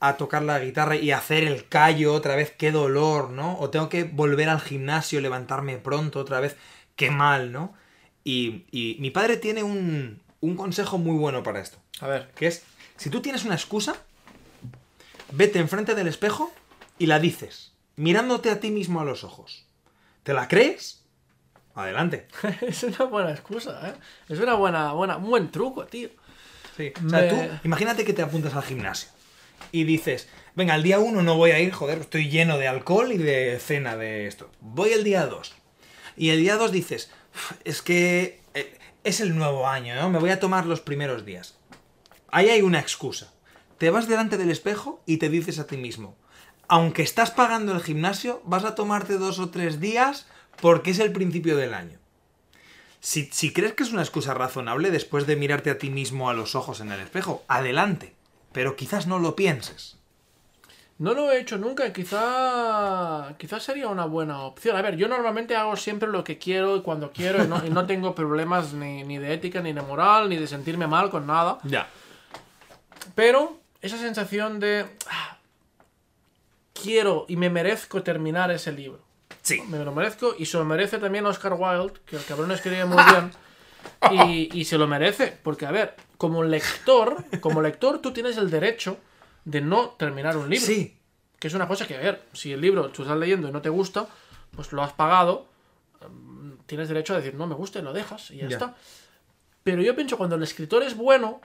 a 0.00 0.16
tocar 0.16 0.42
la 0.42 0.60
guitarra 0.60 0.96
y 0.96 1.10
hacer 1.10 1.44
el 1.44 1.68
callo 1.68 2.14
otra 2.14 2.36
vez, 2.36 2.52
qué 2.56 2.70
dolor, 2.70 3.30
¿no? 3.30 3.58
O 3.58 3.70
tengo 3.70 3.88
que 3.88 4.04
volver 4.04 4.48
al 4.48 4.60
gimnasio, 4.60 5.20
levantarme 5.20 5.76
pronto 5.78 6.20
otra 6.20 6.40
vez, 6.40 6.56
qué 6.96 7.10
mal, 7.10 7.50
¿no? 7.52 7.74
Y, 8.24 8.64
y 8.70 8.96
mi 9.00 9.10
padre 9.10 9.36
tiene 9.38 9.62
un, 9.62 10.20
un 10.40 10.56
consejo 10.56 10.98
muy 10.98 11.16
bueno 11.16 11.42
para 11.42 11.60
esto. 11.60 11.78
A 12.00 12.06
ver. 12.06 12.30
Que 12.36 12.46
es, 12.46 12.62
si 12.96 13.10
tú 13.10 13.20
tienes 13.22 13.44
una 13.44 13.54
excusa, 13.54 13.96
vete 15.32 15.58
enfrente 15.58 15.94
del 15.94 16.06
espejo 16.08 16.52
y 16.98 17.06
la 17.06 17.18
dices, 17.18 17.72
mirándote 17.96 18.50
a 18.50 18.60
ti 18.60 18.70
mismo 18.70 19.00
a 19.00 19.04
los 19.04 19.24
ojos. 19.24 19.64
¿Te 20.22 20.32
la 20.32 20.46
crees? 20.48 20.97
Adelante. 21.78 22.26
es 22.62 22.82
una 22.82 23.04
buena 23.04 23.30
excusa, 23.30 23.80
¿eh? 23.88 23.94
Es 24.28 24.38
una 24.40 24.54
buena, 24.54 24.92
buena, 24.92 25.16
un 25.16 25.28
buen 25.30 25.50
truco, 25.50 25.86
tío. 25.86 26.08
Sí. 26.76 26.92
O 27.04 27.08
sea, 27.08 27.20
Me- 27.20 27.28
tú, 27.28 27.36
imagínate 27.64 28.04
que 28.04 28.12
te 28.12 28.22
apuntas 28.22 28.54
al 28.54 28.62
gimnasio 28.64 29.08
y 29.72 29.84
dices, 29.84 30.28
venga, 30.54 30.74
el 30.74 30.82
día 30.82 30.98
uno 30.98 31.22
no 31.22 31.36
voy 31.36 31.50
a 31.52 31.60
ir, 31.60 31.72
joder, 31.72 31.98
estoy 31.98 32.30
lleno 32.30 32.58
de 32.58 32.68
alcohol 32.68 33.12
y 33.12 33.18
de 33.18 33.58
cena 33.60 33.96
de 33.96 34.26
esto. 34.26 34.50
Voy 34.60 34.90
el 34.90 35.04
día 35.04 35.26
2. 35.26 35.52
Y 36.16 36.30
el 36.30 36.38
día 36.40 36.56
2 36.56 36.72
dices, 36.72 37.10
"Uf, 37.34 37.52
es 37.64 37.82
que 37.82 38.40
eh, 38.54 38.76
es 39.04 39.20
el 39.20 39.36
nuevo 39.36 39.68
año, 39.68 39.94
¿no? 39.94 40.10
Me 40.10 40.18
voy 40.18 40.30
a 40.30 40.40
tomar 40.40 40.66
los 40.66 40.80
primeros 40.80 41.24
días. 41.24 41.58
Ahí 42.30 42.48
hay 42.50 42.62
una 42.62 42.80
excusa. 42.80 43.32
Te 43.78 43.90
vas 43.90 44.08
delante 44.08 44.36
del 44.36 44.50
espejo 44.50 45.00
y 45.06 45.18
te 45.18 45.28
dices 45.28 45.58
a 45.60 45.66
ti 45.68 45.76
mismo, 45.76 46.16
aunque 46.66 47.02
estás 47.02 47.30
pagando 47.30 47.72
el 47.72 47.82
gimnasio, 47.82 48.42
vas 48.44 48.64
a 48.64 48.74
tomarte 48.74 49.14
dos 49.18 49.38
o 49.38 49.50
tres 49.50 49.78
días 49.80 50.26
porque 50.60 50.90
es 50.90 50.98
el 50.98 51.12
principio 51.12 51.56
del 51.56 51.74
año. 51.74 51.98
Si, 53.00 53.26
si 53.32 53.52
crees 53.52 53.74
que 53.74 53.84
es 53.84 53.92
una 53.92 54.02
excusa 54.02 54.34
razonable 54.34 54.90
después 54.90 55.26
de 55.26 55.36
mirarte 55.36 55.70
a 55.70 55.78
ti 55.78 55.90
mismo 55.90 56.28
a 56.28 56.34
los 56.34 56.54
ojos 56.54 56.80
en 56.80 56.90
el 56.90 57.00
espejo, 57.00 57.44
adelante. 57.48 58.14
Pero 58.52 58.76
quizás 58.76 59.06
no 59.06 59.18
lo 59.18 59.36
pienses. 59.36 59.98
No 60.98 61.14
lo 61.14 61.30
he 61.30 61.40
hecho 61.40 61.58
nunca 61.58 61.86
y 61.86 61.92
quizá, 61.92 63.36
quizá 63.38 63.60
sería 63.60 63.86
una 63.86 64.06
buena 64.06 64.40
opción. 64.40 64.76
A 64.76 64.82
ver, 64.82 64.96
yo 64.96 65.06
normalmente 65.06 65.54
hago 65.54 65.76
siempre 65.76 66.08
lo 66.08 66.24
que 66.24 66.38
quiero 66.38 66.76
y 66.76 66.82
cuando 66.82 67.12
quiero 67.12 67.44
y 67.44 67.46
no, 67.46 67.64
y 67.64 67.70
no 67.70 67.86
tengo 67.86 68.16
problemas 68.16 68.72
ni, 68.72 69.04
ni 69.04 69.18
de 69.18 69.32
ética, 69.32 69.60
ni 69.60 69.72
de 69.72 69.80
moral, 69.80 70.28
ni 70.28 70.36
de 70.36 70.48
sentirme 70.48 70.88
mal 70.88 71.08
con 71.08 71.24
nada. 71.24 71.58
Ya. 71.62 71.88
Pero 73.14 73.60
esa 73.80 73.96
sensación 73.96 74.58
de 74.58 74.86
ah, 75.08 75.38
quiero 76.72 77.26
y 77.28 77.36
me 77.36 77.48
merezco 77.48 78.02
terminar 78.02 78.50
ese 78.50 78.72
libro. 78.72 79.07
Sí. 79.48 79.62
Me 79.68 79.78
lo 79.84 79.92
merezco 79.92 80.34
y 80.38 80.46
se 80.46 80.58
lo 80.58 80.64
merece 80.64 80.98
también 80.98 81.26
Oscar 81.26 81.54
Wilde, 81.54 81.94
que 82.06 82.16
el 82.16 82.24
cabrón 82.24 82.50
escribe 82.52 82.84
muy 82.84 83.02
bien. 83.10 83.30
Y, 84.10 84.50
y 84.60 84.64
se 84.64 84.76
lo 84.78 84.86
merece, 84.86 85.38
porque 85.42 85.66
a 85.66 85.70
ver, 85.70 85.94
como 86.16 86.42
lector, 86.42 87.24
como 87.40 87.62
lector 87.62 88.00
tú 88.00 88.12
tienes 88.12 88.36
el 88.36 88.50
derecho 88.50 88.98
de 89.44 89.60
no 89.60 89.90
terminar 89.90 90.36
un 90.36 90.48
libro. 90.50 90.66
Sí. 90.66 90.96
Que 91.38 91.48
es 91.48 91.54
una 91.54 91.68
cosa 91.68 91.86
que, 91.86 91.96
a 91.96 92.00
ver, 92.00 92.22
si 92.32 92.52
el 92.52 92.60
libro 92.60 92.90
tú 92.90 93.02
estás 93.02 93.16
leyendo 93.16 93.48
y 93.48 93.52
no 93.52 93.62
te 93.62 93.68
gusta, 93.68 94.06
pues 94.54 94.72
lo 94.72 94.82
has 94.82 94.92
pagado, 94.92 95.46
mm, 96.08 96.52
tienes 96.66 96.88
derecho 96.88 97.14
a 97.14 97.18
decir, 97.18 97.34
no 97.34 97.46
me 97.46 97.54
gusta 97.54 97.78
y 97.78 97.82
lo 97.82 97.92
dejas 97.92 98.30
y 98.30 98.38
ya, 98.38 98.48
Ya. 98.48 98.56
está. 98.56 98.76
Pero 99.62 99.80
yo 99.82 99.94
pienso, 99.94 100.16
cuando 100.18 100.36
el 100.36 100.42
escritor 100.42 100.82
es 100.82 100.96
bueno, 100.96 101.40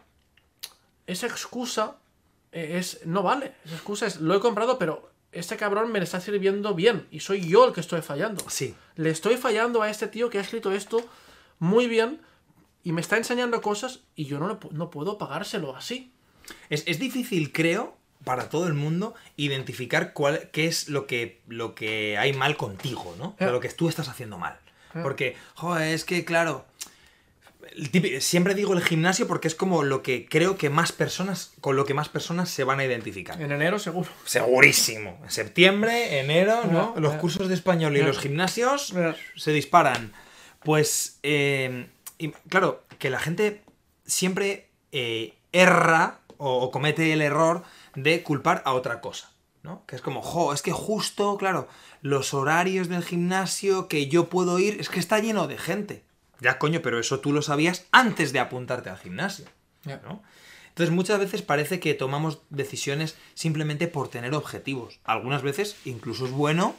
esa 1.07 1.27
excusa 1.27 1.97
eh, 2.51 2.77
es 2.79 3.05
no 3.05 3.21
vale. 3.23 3.53
Esa 3.65 3.75
excusa 3.75 4.07
es, 4.07 4.19
lo 4.19 4.35
he 4.35 4.39
comprado, 4.39 4.77
pero 4.79 5.11
este 5.33 5.57
cabrón 5.57 5.91
me 5.91 5.99
está 5.99 6.19
sirviendo 6.21 6.73
bien 6.73 7.07
y 7.11 7.19
soy 7.19 7.47
yo 7.47 7.67
el 7.67 7.73
que 7.73 7.81
estoy 7.81 8.01
fallando. 8.01 8.43
Sí. 8.49 8.75
Le 8.95 9.09
estoy 9.09 9.37
fallando 9.37 9.81
a 9.81 9.89
este 9.89 10.07
tío 10.07 10.29
que 10.29 10.37
ha 10.37 10.41
escrito 10.41 10.71
esto 10.71 11.03
muy 11.59 11.87
bien 11.87 12.21
y 12.83 12.91
me 12.91 13.01
está 13.01 13.17
enseñando 13.17 13.61
cosas 13.61 14.01
y 14.15 14.25
yo 14.25 14.39
no, 14.39 14.47
lo 14.47 14.59
no 14.71 14.89
puedo 14.89 15.17
pagárselo 15.17 15.75
así. 15.75 16.11
Es, 16.69 16.83
es 16.87 16.99
difícil, 16.99 17.51
creo, 17.51 17.95
para 18.25 18.49
todo 18.49 18.67
el 18.67 18.73
mundo, 18.73 19.15
identificar 19.37 20.13
cuál, 20.13 20.49
qué 20.51 20.67
es 20.67 20.89
lo 20.89 21.07
que, 21.07 21.41
lo 21.47 21.75
que 21.75 22.17
hay 22.17 22.33
mal 22.33 22.57
contigo, 22.57 23.15
¿no? 23.17 23.29
O 23.29 23.35
sea, 23.37 23.47
Eh. 23.49 23.51
lo 23.51 23.59
que 23.59 23.69
tú 23.69 23.89
estás 23.89 24.09
haciendo 24.09 24.37
mal. 24.37 24.59
Porque, 25.01 25.35
joder, 25.55 25.87
es 25.93 26.05
que, 26.05 26.23
claro. 26.23 26.65
Siempre 28.19 28.55
digo 28.55 28.73
el 28.73 28.81
gimnasio 28.81 29.27
porque 29.27 29.47
es 29.47 29.55
como 29.55 29.83
lo 29.83 30.01
que 30.01 30.27
creo 30.27 30.57
que 30.57 30.69
más 30.69 30.91
personas, 30.91 31.53
con 31.61 31.75
lo 31.75 31.85
que 31.85 31.93
más 31.93 32.09
personas 32.09 32.49
se 32.49 32.63
van 32.63 32.79
a 32.79 32.85
identificar. 32.85 33.41
En 33.41 33.51
enero 33.51 33.79
seguro. 33.79 34.09
Segurísimo. 34.25 35.19
En 35.23 35.31
septiembre, 35.31 36.19
enero, 36.19 36.65
¿no? 36.65 36.93
Los 36.97 37.13
cursos 37.15 37.47
de 37.47 37.53
español 37.53 37.95
y 37.97 38.01
los 38.01 38.19
gimnasios 38.19 38.93
se 39.35 39.51
disparan. 39.51 40.13
Pues, 40.63 41.19
eh, 41.23 41.87
y, 42.17 42.29
claro, 42.49 42.83
que 42.99 43.09
la 43.09 43.19
gente 43.19 43.61
siempre 44.05 44.69
eh, 44.91 45.33
erra 45.51 46.19
o, 46.37 46.59
o 46.59 46.71
comete 46.71 47.11
el 47.11 47.21
error 47.21 47.63
de 47.95 48.23
culpar 48.23 48.61
a 48.65 48.73
otra 48.73 49.01
cosa. 49.01 49.33
¿no? 49.63 49.85
Que 49.87 49.95
es 49.95 50.01
como, 50.01 50.21
jo, 50.21 50.53
es 50.53 50.61
que 50.61 50.71
justo, 50.71 51.37
claro, 51.37 51.67
los 52.01 52.33
horarios 52.33 52.89
del 52.89 53.03
gimnasio 53.03 53.87
que 53.87 54.07
yo 54.07 54.29
puedo 54.29 54.59
ir, 54.59 54.79
es 54.79 54.89
que 54.89 54.99
está 54.99 55.19
lleno 55.19 55.47
de 55.47 55.57
gente. 55.57 56.03
Ya, 56.43 56.59
coño, 56.59 56.81
pero 56.81 56.99
eso 56.99 57.21
tú 57.21 57.31
lo 57.31 57.41
sabías 57.41 57.87
antes 57.91 58.33
de 58.33 58.39
apuntarte 58.39 58.89
al 58.89 58.97
gimnasio. 58.97 59.45
¿no? 59.85 60.21
Entonces 60.67 60.93
muchas 60.93 61.19
veces 61.19 61.41
parece 61.41 61.79
que 61.79 61.93
tomamos 61.93 62.39
decisiones 62.49 63.15
simplemente 63.33 63.87
por 63.87 64.09
tener 64.09 64.33
objetivos. 64.33 64.99
Algunas 65.05 65.41
veces 65.41 65.77
incluso 65.85 66.25
es 66.25 66.31
bueno 66.31 66.75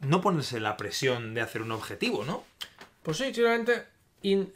no 0.00 0.22
ponerse 0.22 0.60
la 0.60 0.78
presión 0.78 1.34
de 1.34 1.42
hacer 1.42 1.60
un 1.60 1.72
objetivo, 1.72 2.24
¿no? 2.24 2.42
Pues 3.02 3.18
sí, 3.18 3.34
simplemente, 3.34 3.84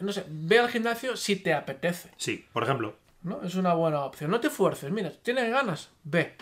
no 0.01 0.11
sé, 0.11 0.25
ve 0.27 0.59
al 0.59 0.71
gimnasio 0.71 1.19
si 1.19 1.37
te 1.37 1.53
apetece. 1.53 2.11
Sí, 2.17 2.47
por 2.51 2.63
ejemplo. 2.63 2.97
¿no? 3.25 3.43
Es 3.43 3.57
una 3.57 3.75
buena 3.75 4.05
opción. 4.05 4.31
No 4.31 4.41
te 4.41 4.49
fuerces, 4.49 4.91
mira, 4.91 5.13
tienes 5.23 5.51
ganas, 5.51 5.91
ve. 6.03 6.37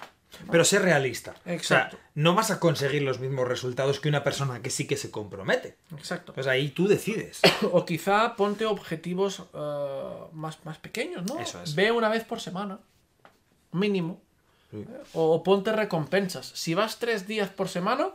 Pero 0.51 0.65
sé 0.65 0.79
realista. 0.79 1.35
Exacto. 1.47 1.97
O 1.97 2.01
sea, 2.01 2.09
no 2.15 2.35
vas 2.35 2.51
a 2.51 2.59
conseguir 2.59 3.03
los 3.03 3.21
mismos 3.21 3.47
resultados 3.47 4.01
que 4.01 4.09
una 4.09 4.25
persona 4.25 4.61
que 4.63 4.71
sí 4.71 4.87
que 4.87 4.97
se 4.97 5.11
compromete. 5.11 5.77
Exacto. 5.97 6.33
Pues 6.33 6.47
ahí 6.47 6.69
tú 6.71 6.89
decides. 6.89 7.41
O 7.73 7.85
quizá 7.85 8.35
ponte 8.37 8.67
objetivos 8.67 9.43
eh, 9.55 10.03
más, 10.33 10.65
más 10.65 10.79
pequeños, 10.79 11.25
¿no? 11.25 11.39
Eso 11.39 11.63
es. 11.63 11.75
Ve 11.75 11.93
una 11.93 12.09
vez 12.09 12.25
por 12.25 12.41
semana, 12.41 12.79
mínimo. 13.73 14.21
O, 15.13 15.33
o 15.35 15.43
ponte 15.43 15.71
recompensas. 15.73 16.47
Si 16.55 16.73
vas 16.75 16.99
tres 16.99 17.27
días 17.27 17.51
por 17.51 17.69
semana, 17.69 18.09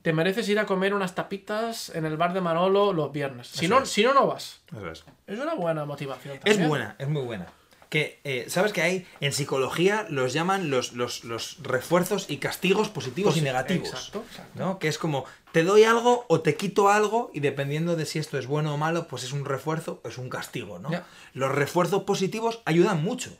te 0.00 0.12
mereces 0.12 0.48
ir 0.48 0.58
a 0.58 0.66
comer 0.66 0.94
unas 0.94 1.14
tapitas 1.14 1.90
en 1.94 2.06
el 2.06 2.16
bar 2.16 2.32
de 2.32 2.40
Manolo 2.40 2.92
los 2.92 3.12
viernes. 3.12 3.48
Si 3.48 3.66
Eso 3.66 3.74
no, 3.74 3.82
es. 3.82 3.88
si 3.90 4.02
no, 4.02 4.14
no 4.14 4.26
vas. 4.26 4.62
Eso 4.74 4.90
es. 4.90 5.04
Es 5.26 5.38
una 5.38 5.54
buena 5.54 5.84
motivación. 5.84 6.36
Es 6.36 6.40
también. 6.42 6.68
buena, 6.68 6.96
es 6.98 7.08
muy 7.08 7.22
buena. 7.22 7.46
Que, 7.92 8.20
eh, 8.24 8.46
¿sabes 8.48 8.72
que 8.72 8.80
hay? 8.80 9.06
En 9.20 9.34
psicología 9.34 10.06
los 10.08 10.32
llaman 10.32 10.70
los, 10.70 10.94
los, 10.94 11.24
los 11.24 11.58
refuerzos 11.62 12.24
y 12.30 12.38
castigos 12.38 12.88
positivos 12.88 13.36
y 13.36 13.42
negativos. 13.42 13.90
exacto, 13.90 14.24
exacto. 14.30 14.58
¿no? 14.58 14.78
Que 14.78 14.88
es 14.88 14.96
como, 14.96 15.26
te 15.52 15.62
doy 15.62 15.84
algo 15.84 16.24
o 16.28 16.40
te 16.40 16.56
quito 16.56 16.88
algo 16.88 17.30
y 17.34 17.40
dependiendo 17.40 17.94
de 17.94 18.06
si 18.06 18.18
esto 18.18 18.38
es 18.38 18.46
bueno 18.46 18.72
o 18.72 18.78
malo, 18.78 19.08
pues 19.08 19.24
es 19.24 19.32
un 19.32 19.44
refuerzo 19.44 20.00
o 20.04 20.08
es 20.08 20.16
un 20.16 20.30
castigo, 20.30 20.78
¿no? 20.78 20.88
Los 21.34 21.52
refuerzos 21.52 22.04
positivos 22.04 22.62
ayudan 22.64 23.02
mucho. 23.02 23.30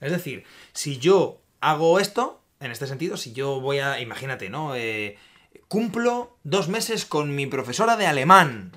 Es 0.00 0.12
decir, 0.12 0.44
si 0.72 0.98
yo 0.98 1.40
hago 1.60 1.98
esto, 1.98 2.40
en 2.60 2.70
este 2.70 2.86
sentido, 2.86 3.16
si 3.16 3.32
yo 3.32 3.60
voy 3.60 3.80
a, 3.80 3.98
imagínate, 3.98 4.50
¿no? 4.50 4.76
Eh, 4.76 5.18
cumplo 5.66 6.36
dos 6.44 6.68
meses 6.68 7.06
con 7.06 7.34
mi 7.34 7.48
profesora 7.48 7.96
de 7.96 8.06
alemán, 8.06 8.70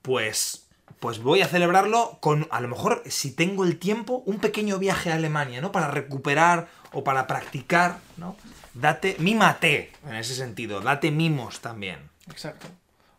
pues, 0.00 0.59
pues 0.98 1.22
voy 1.22 1.42
a 1.42 1.46
celebrarlo 1.46 2.18
con, 2.20 2.46
a 2.50 2.60
lo 2.60 2.68
mejor, 2.68 3.02
si 3.06 3.30
tengo 3.32 3.64
el 3.64 3.78
tiempo, 3.78 4.22
un 4.26 4.38
pequeño 4.38 4.78
viaje 4.78 5.10
a 5.12 5.14
Alemania, 5.14 5.60
¿no? 5.60 5.72
Para 5.72 5.88
recuperar 5.90 6.68
o 6.92 7.04
para 7.04 7.26
practicar, 7.26 7.98
¿no? 8.16 8.36
Date, 8.74 9.16
mímate, 9.18 9.92
en 10.06 10.14
ese 10.16 10.34
sentido, 10.34 10.80
date 10.80 11.10
mimos 11.10 11.60
también. 11.60 11.98
Exacto. 12.30 12.66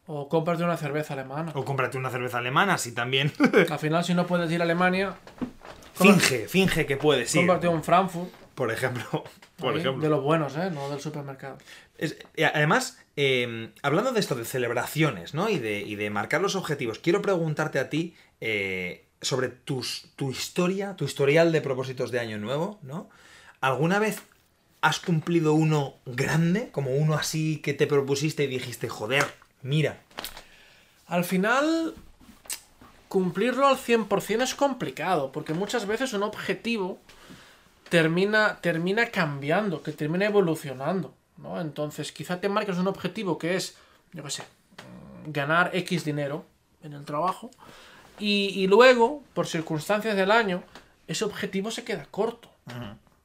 O 0.07 0.27
cómprate 0.29 0.63
una 0.63 0.77
cerveza 0.77 1.13
alemana. 1.13 1.51
O 1.55 1.63
cómprate 1.63 1.97
una 1.97 2.09
cerveza 2.09 2.39
alemana, 2.39 2.77
si 2.77 2.91
también. 2.91 3.31
Al 3.69 3.79
final, 3.79 4.03
si 4.03 4.13
no 4.13 4.27
puedes 4.27 4.51
ir 4.51 4.59
a 4.61 4.63
Alemania, 4.63 5.15
finge, 5.93 6.47
finge 6.47 6.85
que 6.85 6.97
puedes 6.97 7.33
ir. 7.35 7.41
cómprate 7.41 7.67
un 7.67 7.83
Frankfurt. 7.83 8.29
Por 8.55 8.71
ejemplo. 8.71 9.03
Por 9.57 9.73
ahí, 9.73 9.79
ejemplo. 9.79 10.01
De 10.01 10.09
los 10.09 10.23
buenos, 10.23 10.55
¿eh? 10.57 10.69
No 10.71 10.89
del 10.89 10.99
supermercado. 10.99 11.57
Es- 11.97 12.17
además, 12.53 12.97
eh, 13.15 13.71
hablando 13.81 14.11
de 14.11 14.19
esto, 14.19 14.35
de 14.35 14.45
celebraciones, 14.45 15.33
¿no? 15.33 15.49
Y 15.49 15.59
de, 15.59 15.81
y 15.81 15.95
de 15.95 16.09
marcar 16.09 16.41
los 16.41 16.55
objetivos, 16.55 16.99
quiero 16.99 17.21
preguntarte 17.21 17.79
a 17.79 17.89
ti 17.89 18.15
eh, 18.39 19.05
sobre 19.21 19.49
tus, 19.49 20.05
tu 20.15 20.31
historia, 20.31 20.95
tu 20.95 21.05
historial 21.05 21.51
de 21.51 21.61
propósitos 21.61 22.11
de 22.11 22.19
año 22.19 22.37
nuevo, 22.37 22.79
¿no? 22.81 23.09
¿Alguna 23.59 23.99
vez 23.99 24.21
has 24.81 24.99
cumplido 24.99 25.53
uno 25.53 25.95
grande? 26.05 26.69
Como 26.71 26.91
uno 26.91 27.13
así 27.13 27.57
que 27.57 27.73
te 27.73 27.85
propusiste 27.85 28.43
y 28.45 28.47
dijiste, 28.47 28.89
joder, 28.89 29.25
mira. 29.61 30.01
Al 31.05 31.25
final, 31.25 31.93
cumplirlo 33.09 33.67
al 33.67 33.77
100% 33.77 34.41
es 34.41 34.55
complicado, 34.55 35.31
porque 35.33 35.53
muchas 35.53 35.85
veces 35.85 36.13
un 36.13 36.23
objetivo 36.23 36.99
termina, 37.89 38.59
termina 38.61 39.07
cambiando, 39.07 39.83
que 39.83 39.91
termina 39.91 40.25
evolucionando, 40.25 41.13
¿no? 41.41 41.59
Entonces, 41.59 42.11
quizá 42.11 42.39
te 42.39 42.49
marques 42.49 42.77
un 42.77 42.87
objetivo 42.87 43.37
que 43.37 43.55
es, 43.55 43.75
yo 44.13 44.23
qué 44.23 44.29
sé, 44.29 44.43
mm, 44.43 45.31
ganar 45.31 45.71
X 45.73 46.05
dinero 46.05 46.45
en 46.83 46.93
el 46.93 47.05
trabajo, 47.05 47.51
y, 48.19 48.49
y 48.55 48.67
luego, 48.67 49.23
por 49.33 49.47
circunstancias 49.47 50.15
del 50.15 50.31
año, 50.31 50.63
ese 51.07 51.25
objetivo 51.25 51.71
se 51.71 51.83
queda 51.83 52.05
corto. 52.09 52.49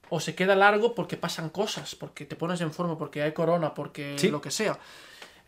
O 0.09 0.21
se 0.21 0.35
queda 0.35 0.55
largo 0.55 0.95
porque 0.95 1.17
pasan 1.17 1.51
cosas, 1.51 1.95
porque 1.95 2.25
te 2.25 2.37
pones 2.37 2.61
en 2.61 2.73
forma, 2.73 2.97
porque 2.97 3.23
hay 3.23 3.33
corona, 3.33 3.75
porque 3.75 4.17
Sí. 4.19 4.29
lo 4.31 4.41
que 4.41 4.51
sea. 4.51 4.79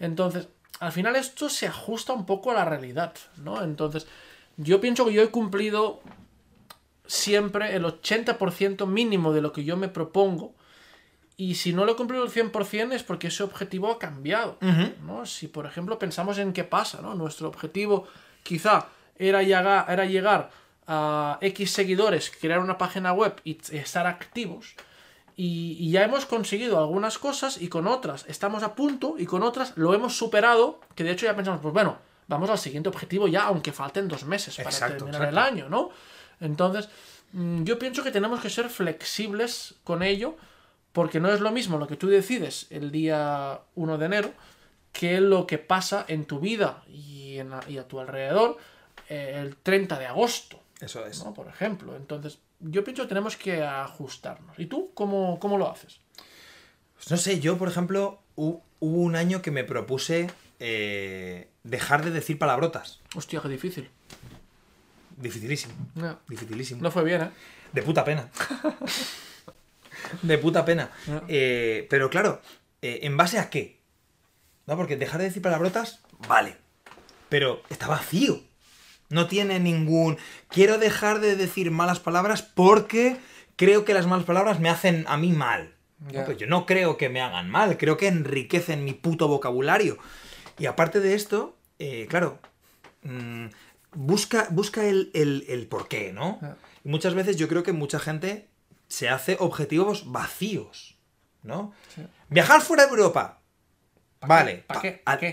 Entonces, 0.00 0.48
al 0.80 0.92
final 0.92 1.16
esto 1.16 1.48
se 1.48 1.66
ajusta 1.66 2.12
un 2.12 2.26
poco 2.26 2.50
a 2.50 2.54
la 2.54 2.64
realidad, 2.64 3.14
¿no? 3.38 3.62
Entonces, 3.62 4.06
yo 4.56 4.80
pienso 4.80 5.04
que 5.06 5.12
yo 5.12 5.22
he 5.22 5.30
cumplido 5.30 6.00
siempre 7.06 7.74
el 7.74 7.84
80% 7.84 8.86
mínimo 8.86 9.32
de 9.32 9.40
lo 9.40 9.52
que 9.52 9.64
yo 9.64 9.76
me 9.76 9.88
propongo. 9.88 10.54
Y 11.40 11.54
si 11.54 11.72
no 11.72 11.84
lo 11.84 11.92
he 11.92 11.96
cumplido 11.96 12.24
el 12.24 12.30
100% 12.30 12.92
es 12.92 13.04
porque 13.04 13.28
ese 13.28 13.44
objetivo 13.44 13.92
ha 13.92 13.98
cambiado. 14.00 14.58
¿no? 15.06 15.24
Si, 15.24 15.46
por 15.46 15.66
ejemplo, 15.66 15.96
pensamos 15.96 16.36
en 16.38 16.52
qué 16.52 16.64
pasa, 16.64 17.00
¿no? 17.00 17.14
Nuestro 17.14 17.46
objetivo 17.46 18.08
quizá 18.42 18.88
era 19.16 19.44
llegar, 19.44 19.86
era 19.88 20.04
llegar 20.04 20.50
a 20.88 21.38
X 21.40 21.70
seguidores, 21.70 22.32
crear 22.40 22.58
una 22.58 22.76
página 22.76 23.12
web 23.12 23.40
y 23.44 23.56
estar 23.70 24.08
activos. 24.08 24.74
Y, 25.36 25.76
y 25.78 25.92
ya 25.92 26.02
hemos 26.02 26.26
conseguido 26.26 26.76
algunas 26.76 27.18
cosas 27.18 27.62
y 27.62 27.68
con 27.68 27.86
otras 27.86 28.24
estamos 28.26 28.64
a 28.64 28.74
punto 28.74 29.14
y 29.16 29.24
con 29.24 29.44
otras 29.44 29.74
lo 29.76 29.94
hemos 29.94 30.18
superado, 30.18 30.80
que 30.96 31.04
de 31.04 31.12
hecho 31.12 31.26
ya 31.26 31.36
pensamos, 31.36 31.60
pues 31.60 31.72
bueno, 31.72 31.98
vamos 32.26 32.50
al 32.50 32.58
siguiente 32.58 32.88
objetivo 32.88 33.28
ya, 33.28 33.44
aunque 33.44 33.72
falten 33.72 34.08
dos 34.08 34.24
meses 34.24 34.56
para 34.56 34.70
Exacto, 34.70 35.04
terminar 35.04 35.28
el 35.28 35.38
año, 35.38 35.68
¿no? 35.68 35.90
Entonces, 36.40 36.88
mm, 37.32 37.62
yo 37.62 37.78
pienso 37.78 38.02
que 38.02 38.10
tenemos 38.10 38.40
que 38.40 38.50
ser 38.50 38.68
flexibles 38.68 39.74
con 39.84 40.02
ello, 40.02 40.36
porque 40.92 41.20
no 41.20 41.30
es 41.32 41.40
lo 41.40 41.50
mismo 41.52 41.78
lo 41.78 41.86
que 41.86 41.96
tú 41.96 42.08
decides 42.08 42.66
el 42.70 42.90
día 42.90 43.60
1 43.74 43.98
de 43.98 44.06
enero 44.06 44.32
que 44.92 45.20
lo 45.20 45.46
que 45.46 45.58
pasa 45.58 46.04
en 46.08 46.24
tu 46.24 46.40
vida 46.40 46.82
y, 46.88 47.38
en 47.38 47.52
a, 47.52 47.60
y 47.68 47.78
a 47.78 47.86
tu 47.86 48.00
alrededor 48.00 48.56
eh, 49.08 49.34
el 49.40 49.56
30 49.56 49.98
de 49.98 50.06
agosto, 50.06 50.60
Eso 50.80 51.06
es. 51.06 51.24
¿no? 51.24 51.32
Por 51.34 51.46
ejemplo. 51.48 51.94
Entonces, 51.96 52.38
yo 52.60 52.82
pienso 52.84 53.02
que 53.02 53.08
tenemos 53.08 53.36
que 53.36 53.62
ajustarnos. 53.62 54.58
¿Y 54.58 54.66
tú 54.66 54.90
cómo, 54.94 55.38
cómo 55.38 55.56
lo 55.58 55.70
haces? 55.70 56.00
Pues 56.94 57.10
no 57.10 57.16
sé, 57.16 57.38
yo, 57.38 57.56
por 57.58 57.68
ejemplo, 57.68 58.18
hu- 58.36 58.60
hubo 58.80 59.00
un 59.02 59.14
año 59.14 59.40
que 59.40 59.50
me 59.52 59.62
propuse 59.62 60.28
eh, 60.58 61.48
dejar 61.62 62.04
de 62.04 62.10
decir 62.10 62.38
palabrotas. 62.38 63.00
Hostia, 63.14 63.40
qué 63.40 63.48
difícil. 63.48 63.88
Dificilísimo. 65.16 65.74
No, 65.94 66.18
Dificilísimo. 66.28 66.82
no 66.82 66.90
fue 66.90 67.04
bien, 67.04 67.22
¿eh? 67.22 67.30
De 67.72 67.82
puta 67.82 68.04
pena. 68.04 68.30
de 70.22 70.38
puta 70.38 70.64
pena. 70.64 70.90
Ya. 71.06 71.22
Eh, 71.28 71.86
pero 71.90 72.10
claro, 72.10 72.40
eh, 72.82 73.00
¿en 73.02 73.16
base 73.16 73.38
a 73.38 73.50
qué? 73.50 73.80
¿No? 74.66 74.76
Porque 74.76 74.96
dejar 74.96 75.18
de 75.18 75.24
decir 75.24 75.42
palabrotas, 75.42 76.00
vale. 76.26 76.56
Pero 77.28 77.62
está 77.70 77.88
vacío. 77.88 78.40
No 79.10 79.26
tiene 79.26 79.58
ningún. 79.58 80.18
Quiero 80.48 80.78
dejar 80.78 81.20
de 81.20 81.36
decir 81.36 81.70
malas 81.70 82.00
palabras 82.00 82.42
porque 82.42 83.16
creo 83.56 83.84
que 83.84 83.94
las 83.94 84.06
malas 84.06 84.26
palabras 84.26 84.60
me 84.60 84.68
hacen 84.68 85.04
a 85.08 85.16
mí 85.16 85.32
mal. 85.32 85.74
Pues 86.24 86.38
yo 86.38 86.46
no 86.46 86.64
creo 86.64 86.96
que 86.96 87.08
me 87.08 87.20
hagan 87.20 87.50
mal, 87.50 87.76
creo 87.76 87.96
que 87.96 88.06
enriquecen 88.06 88.84
mi 88.84 88.92
puto 88.92 89.26
vocabulario. 89.26 89.98
Y 90.58 90.66
aparte 90.66 91.00
de 91.00 91.14
esto, 91.14 91.56
eh, 91.80 92.06
claro, 92.08 92.38
mm, 93.02 93.46
busca, 93.94 94.46
busca 94.50 94.86
el, 94.86 95.10
el, 95.12 95.44
el 95.48 95.66
porqué, 95.66 96.12
¿no? 96.12 96.38
Y 96.84 96.88
muchas 96.88 97.14
veces 97.14 97.36
yo 97.36 97.48
creo 97.48 97.64
que 97.64 97.72
mucha 97.72 97.98
gente 97.98 98.47
se 98.88 99.08
hace 99.08 99.36
objetivos 99.40 100.10
vacíos, 100.10 100.96
¿no? 101.42 101.72
Sí. 101.94 102.02
Viajar 102.28 102.60
fuera 102.62 102.84
de 102.86 102.90
Europa. 102.90 103.40
Vale. 104.20 104.64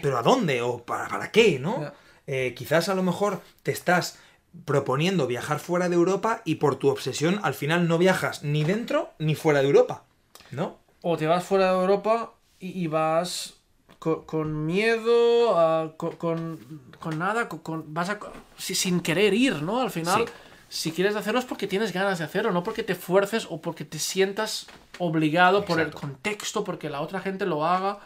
¿Pero 0.02 0.18
a 0.18 0.22
dónde? 0.22 0.62
¿O 0.62 0.86
para, 0.86 1.08
para 1.08 1.32
qué? 1.32 1.58
¿no? 1.60 1.92
Eh, 2.28 2.54
quizás 2.56 2.90
a 2.90 2.96
lo 2.96 3.04
mejor 3.04 3.42
te 3.64 3.72
estás 3.72 4.20
proponiendo 4.66 5.28
viajar 5.28 5.60
fuera 5.60 5.90
de 5.90 5.96
Europa 5.96 6.42
y 6.46 6.56
por 6.56 6.76
tu 6.78 6.90
obsesión 6.90 7.40
al 7.44 7.54
final 7.54 7.88
no 7.88 7.98
viajas 7.98 8.44
ni 8.44 8.64
dentro 8.64 9.12
ni 9.20 9.36
fuera 9.36 9.62
de 9.62 9.68
Europa. 9.68 10.06
¿No? 10.52 10.80
O 11.02 11.18
te 11.18 11.28
vas 11.28 11.44
fuera 11.44 11.74
de 11.74 11.80
Europa 11.82 12.34
y, 12.60 12.84
y 12.84 12.88
vas 12.88 13.56
co- 14.00 14.26
con, 14.26 14.66
miedo, 14.66 15.58
a- 15.60 15.94
co- 15.98 16.18
con, 16.18 16.92
con 17.00 17.18
nada, 17.20 17.50
con, 17.50 17.94
vas 17.94 18.10
a, 18.10 18.20
si- 18.58 18.76
sin 18.76 19.02
querer 19.02 19.34
ir, 19.34 19.62
¿no? 19.62 19.82
Al 19.82 19.92
final, 19.92 20.26
Sí. 20.26 20.34
Si 20.70 20.92
quieres 20.92 21.16
hacerlo 21.16 21.40
es 21.40 21.46
porque 21.46 21.68
tienes 21.68 21.94
ganas 21.94 22.20
de 22.20 22.26
hacerlo, 22.26 22.52
no 22.52 22.64
porque 22.64 22.84
te 22.84 22.96
fuerces 22.96 23.48
o 23.50 23.62
porque 23.62 23.86
te 23.86 24.00
sientas 24.00 24.68
obligado 24.98 25.66
por 25.66 25.80
el 25.80 25.92
contexto, 25.92 26.64
porque 26.64 26.90
la 26.90 27.02
otra 27.02 27.20
gente 27.20 27.46
lo 27.46 27.66
haga. 27.66 28.00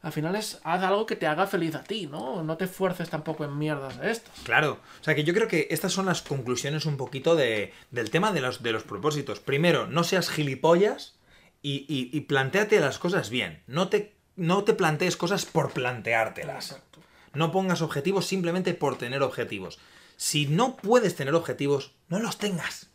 Al 0.00 0.10
final 0.10 0.34
es 0.34 0.58
haz 0.64 0.82
algo 0.82 1.06
que 1.06 1.14
te 1.14 1.28
haga 1.28 1.46
feliz 1.46 1.76
a 1.76 1.84
ti, 1.84 2.06
¿no? 2.06 2.42
No 2.42 2.56
te 2.56 2.66
fuerces 2.66 3.08
tampoco 3.08 3.44
en 3.44 3.56
mierdas 3.56 4.00
de 4.00 4.10
estas. 4.10 4.36
Claro. 4.42 4.80
O 5.00 5.04
sea 5.04 5.14
que 5.14 5.22
yo 5.22 5.32
creo 5.32 5.46
que 5.46 5.68
estas 5.70 5.92
son 5.92 6.06
las 6.06 6.22
conclusiones 6.22 6.86
un 6.86 6.96
poquito 6.96 7.36
de, 7.36 7.72
del 7.92 8.10
tema 8.10 8.32
de 8.32 8.40
los, 8.40 8.64
de 8.64 8.72
los 8.72 8.82
propósitos. 8.82 9.38
Primero, 9.38 9.86
no 9.86 10.02
seas 10.02 10.28
gilipollas 10.28 11.14
y, 11.62 11.86
y, 11.88 12.10
y 12.16 12.20
plantéate 12.22 12.80
las 12.80 12.98
cosas 12.98 13.30
bien. 13.30 13.62
No 13.68 13.88
te, 13.88 14.16
no 14.34 14.64
te 14.64 14.74
plantees 14.74 15.16
cosas 15.16 15.44
por 15.44 15.70
planteártelas. 15.70 16.72
Exacto. 16.72 17.00
No 17.34 17.52
pongas 17.52 17.80
objetivos 17.80 18.26
simplemente 18.26 18.74
por 18.74 18.98
tener 18.98 19.22
objetivos. 19.22 19.78
Si 20.22 20.46
no 20.46 20.76
puedes 20.76 21.16
tener 21.16 21.34
objetivos, 21.34 21.96
no 22.06 22.20
los 22.20 22.38
tengas. 22.38 22.90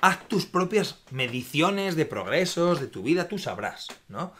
Haz 0.00 0.28
tus 0.28 0.44
propias 0.44 0.98
mediciones 1.10 1.96
de 1.96 2.04
progresos 2.04 2.78
de 2.78 2.88
tu 2.88 3.02
vida, 3.02 3.26
tú 3.26 3.38
sabrás, 3.38 3.88
¿no? 4.08 4.34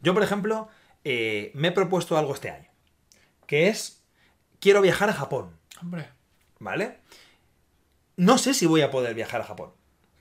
Yo, 0.00 0.14
por 0.14 0.22
ejemplo, 0.22 0.70
eh, 1.04 1.52
me 1.54 1.68
he 1.68 1.72
propuesto 1.72 2.16
algo 2.16 2.32
este 2.32 2.48
año, 2.48 2.70
que 3.46 3.68
es, 3.68 4.02
quiero 4.60 4.80
viajar 4.80 5.10
a 5.10 5.12
Japón, 5.12 5.58
Hombre, 5.82 6.08
¿vale? 6.58 7.00
No 8.16 8.38
sé 8.38 8.54
si 8.54 8.64
voy 8.64 8.80
a 8.80 8.90
poder 8.90 9.14
viajar 9.14 9.42
a 9.42 9.44
Japón, 9.44 9.74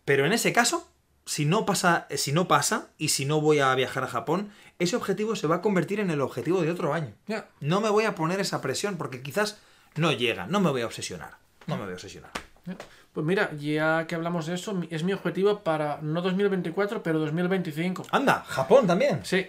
pero 0.04 0.26
en 0.26 0.34
ese 0.34 0.52
caso, 0.52 0.91
si 1.26 1.45
no 1.45 1.65
pasa, 1.65 2.08
si 2.17 2.34
no 2.34 2.49
pasa 2.49 2.89
y 2.97 3.08
si 3.08 3.23
no 3.23 3.39
voy 3.39 3.60
a 3.60 3.73
viajar 3.73 4.04
a 4.04 4.10
Japón, 4.10 4.52
ese 4.80 4.97
objetivo 4.97 5.38
se 5.38 5.47
va 5.47 5.56
a 5.56 5.62
convertir 5.62 6.02
en 6.02 6.12
el 6.12 6.19
objetivo 6.19 6.62
de 6.62 6.71
otro 6.71 6.93
año. 6.93 7.15
No 7.62 7.80
me 7.80 7.89
voy 7.89 8.04
a 8.04 8.15
poner 8.15 8.41
esa 8.41 8.60
presión 8.60 8.97
porque 8.97 9.21
quizás 9.21 9.62
no 9.95 10.12
llega, 10.12 10.45
no 10.45 10.60
me 10.60 10.69
voy 10.69 10.82
a 10.82 10.88
obsesionar. 10.88 11.41
No 11.67 11.76
me 11.78 11.84
voy 11.84 11.91
a 11.91 11.95
obsesionar. 11.95 12.32
Pues 13.13 13.26
mira, 13.26 13.52
ya 13.60 14.08
que 14.08 14.15
hablamos 14.15 14.45
de 14.47 14.56
eso, 14.56 14.82
es 14.89 15.04
mi 15.04 15.13
objetivo 15.13 15.60
para 15.60 15.99
no 16.02 16.21
2024, 16.21 17.04
pero 17.04 17.19
2025. 17.19 18.06
Anda, 18.12 18.43
Japón 18.47 18.88
también. 18.88 19.19
Sí. 19.23 19.45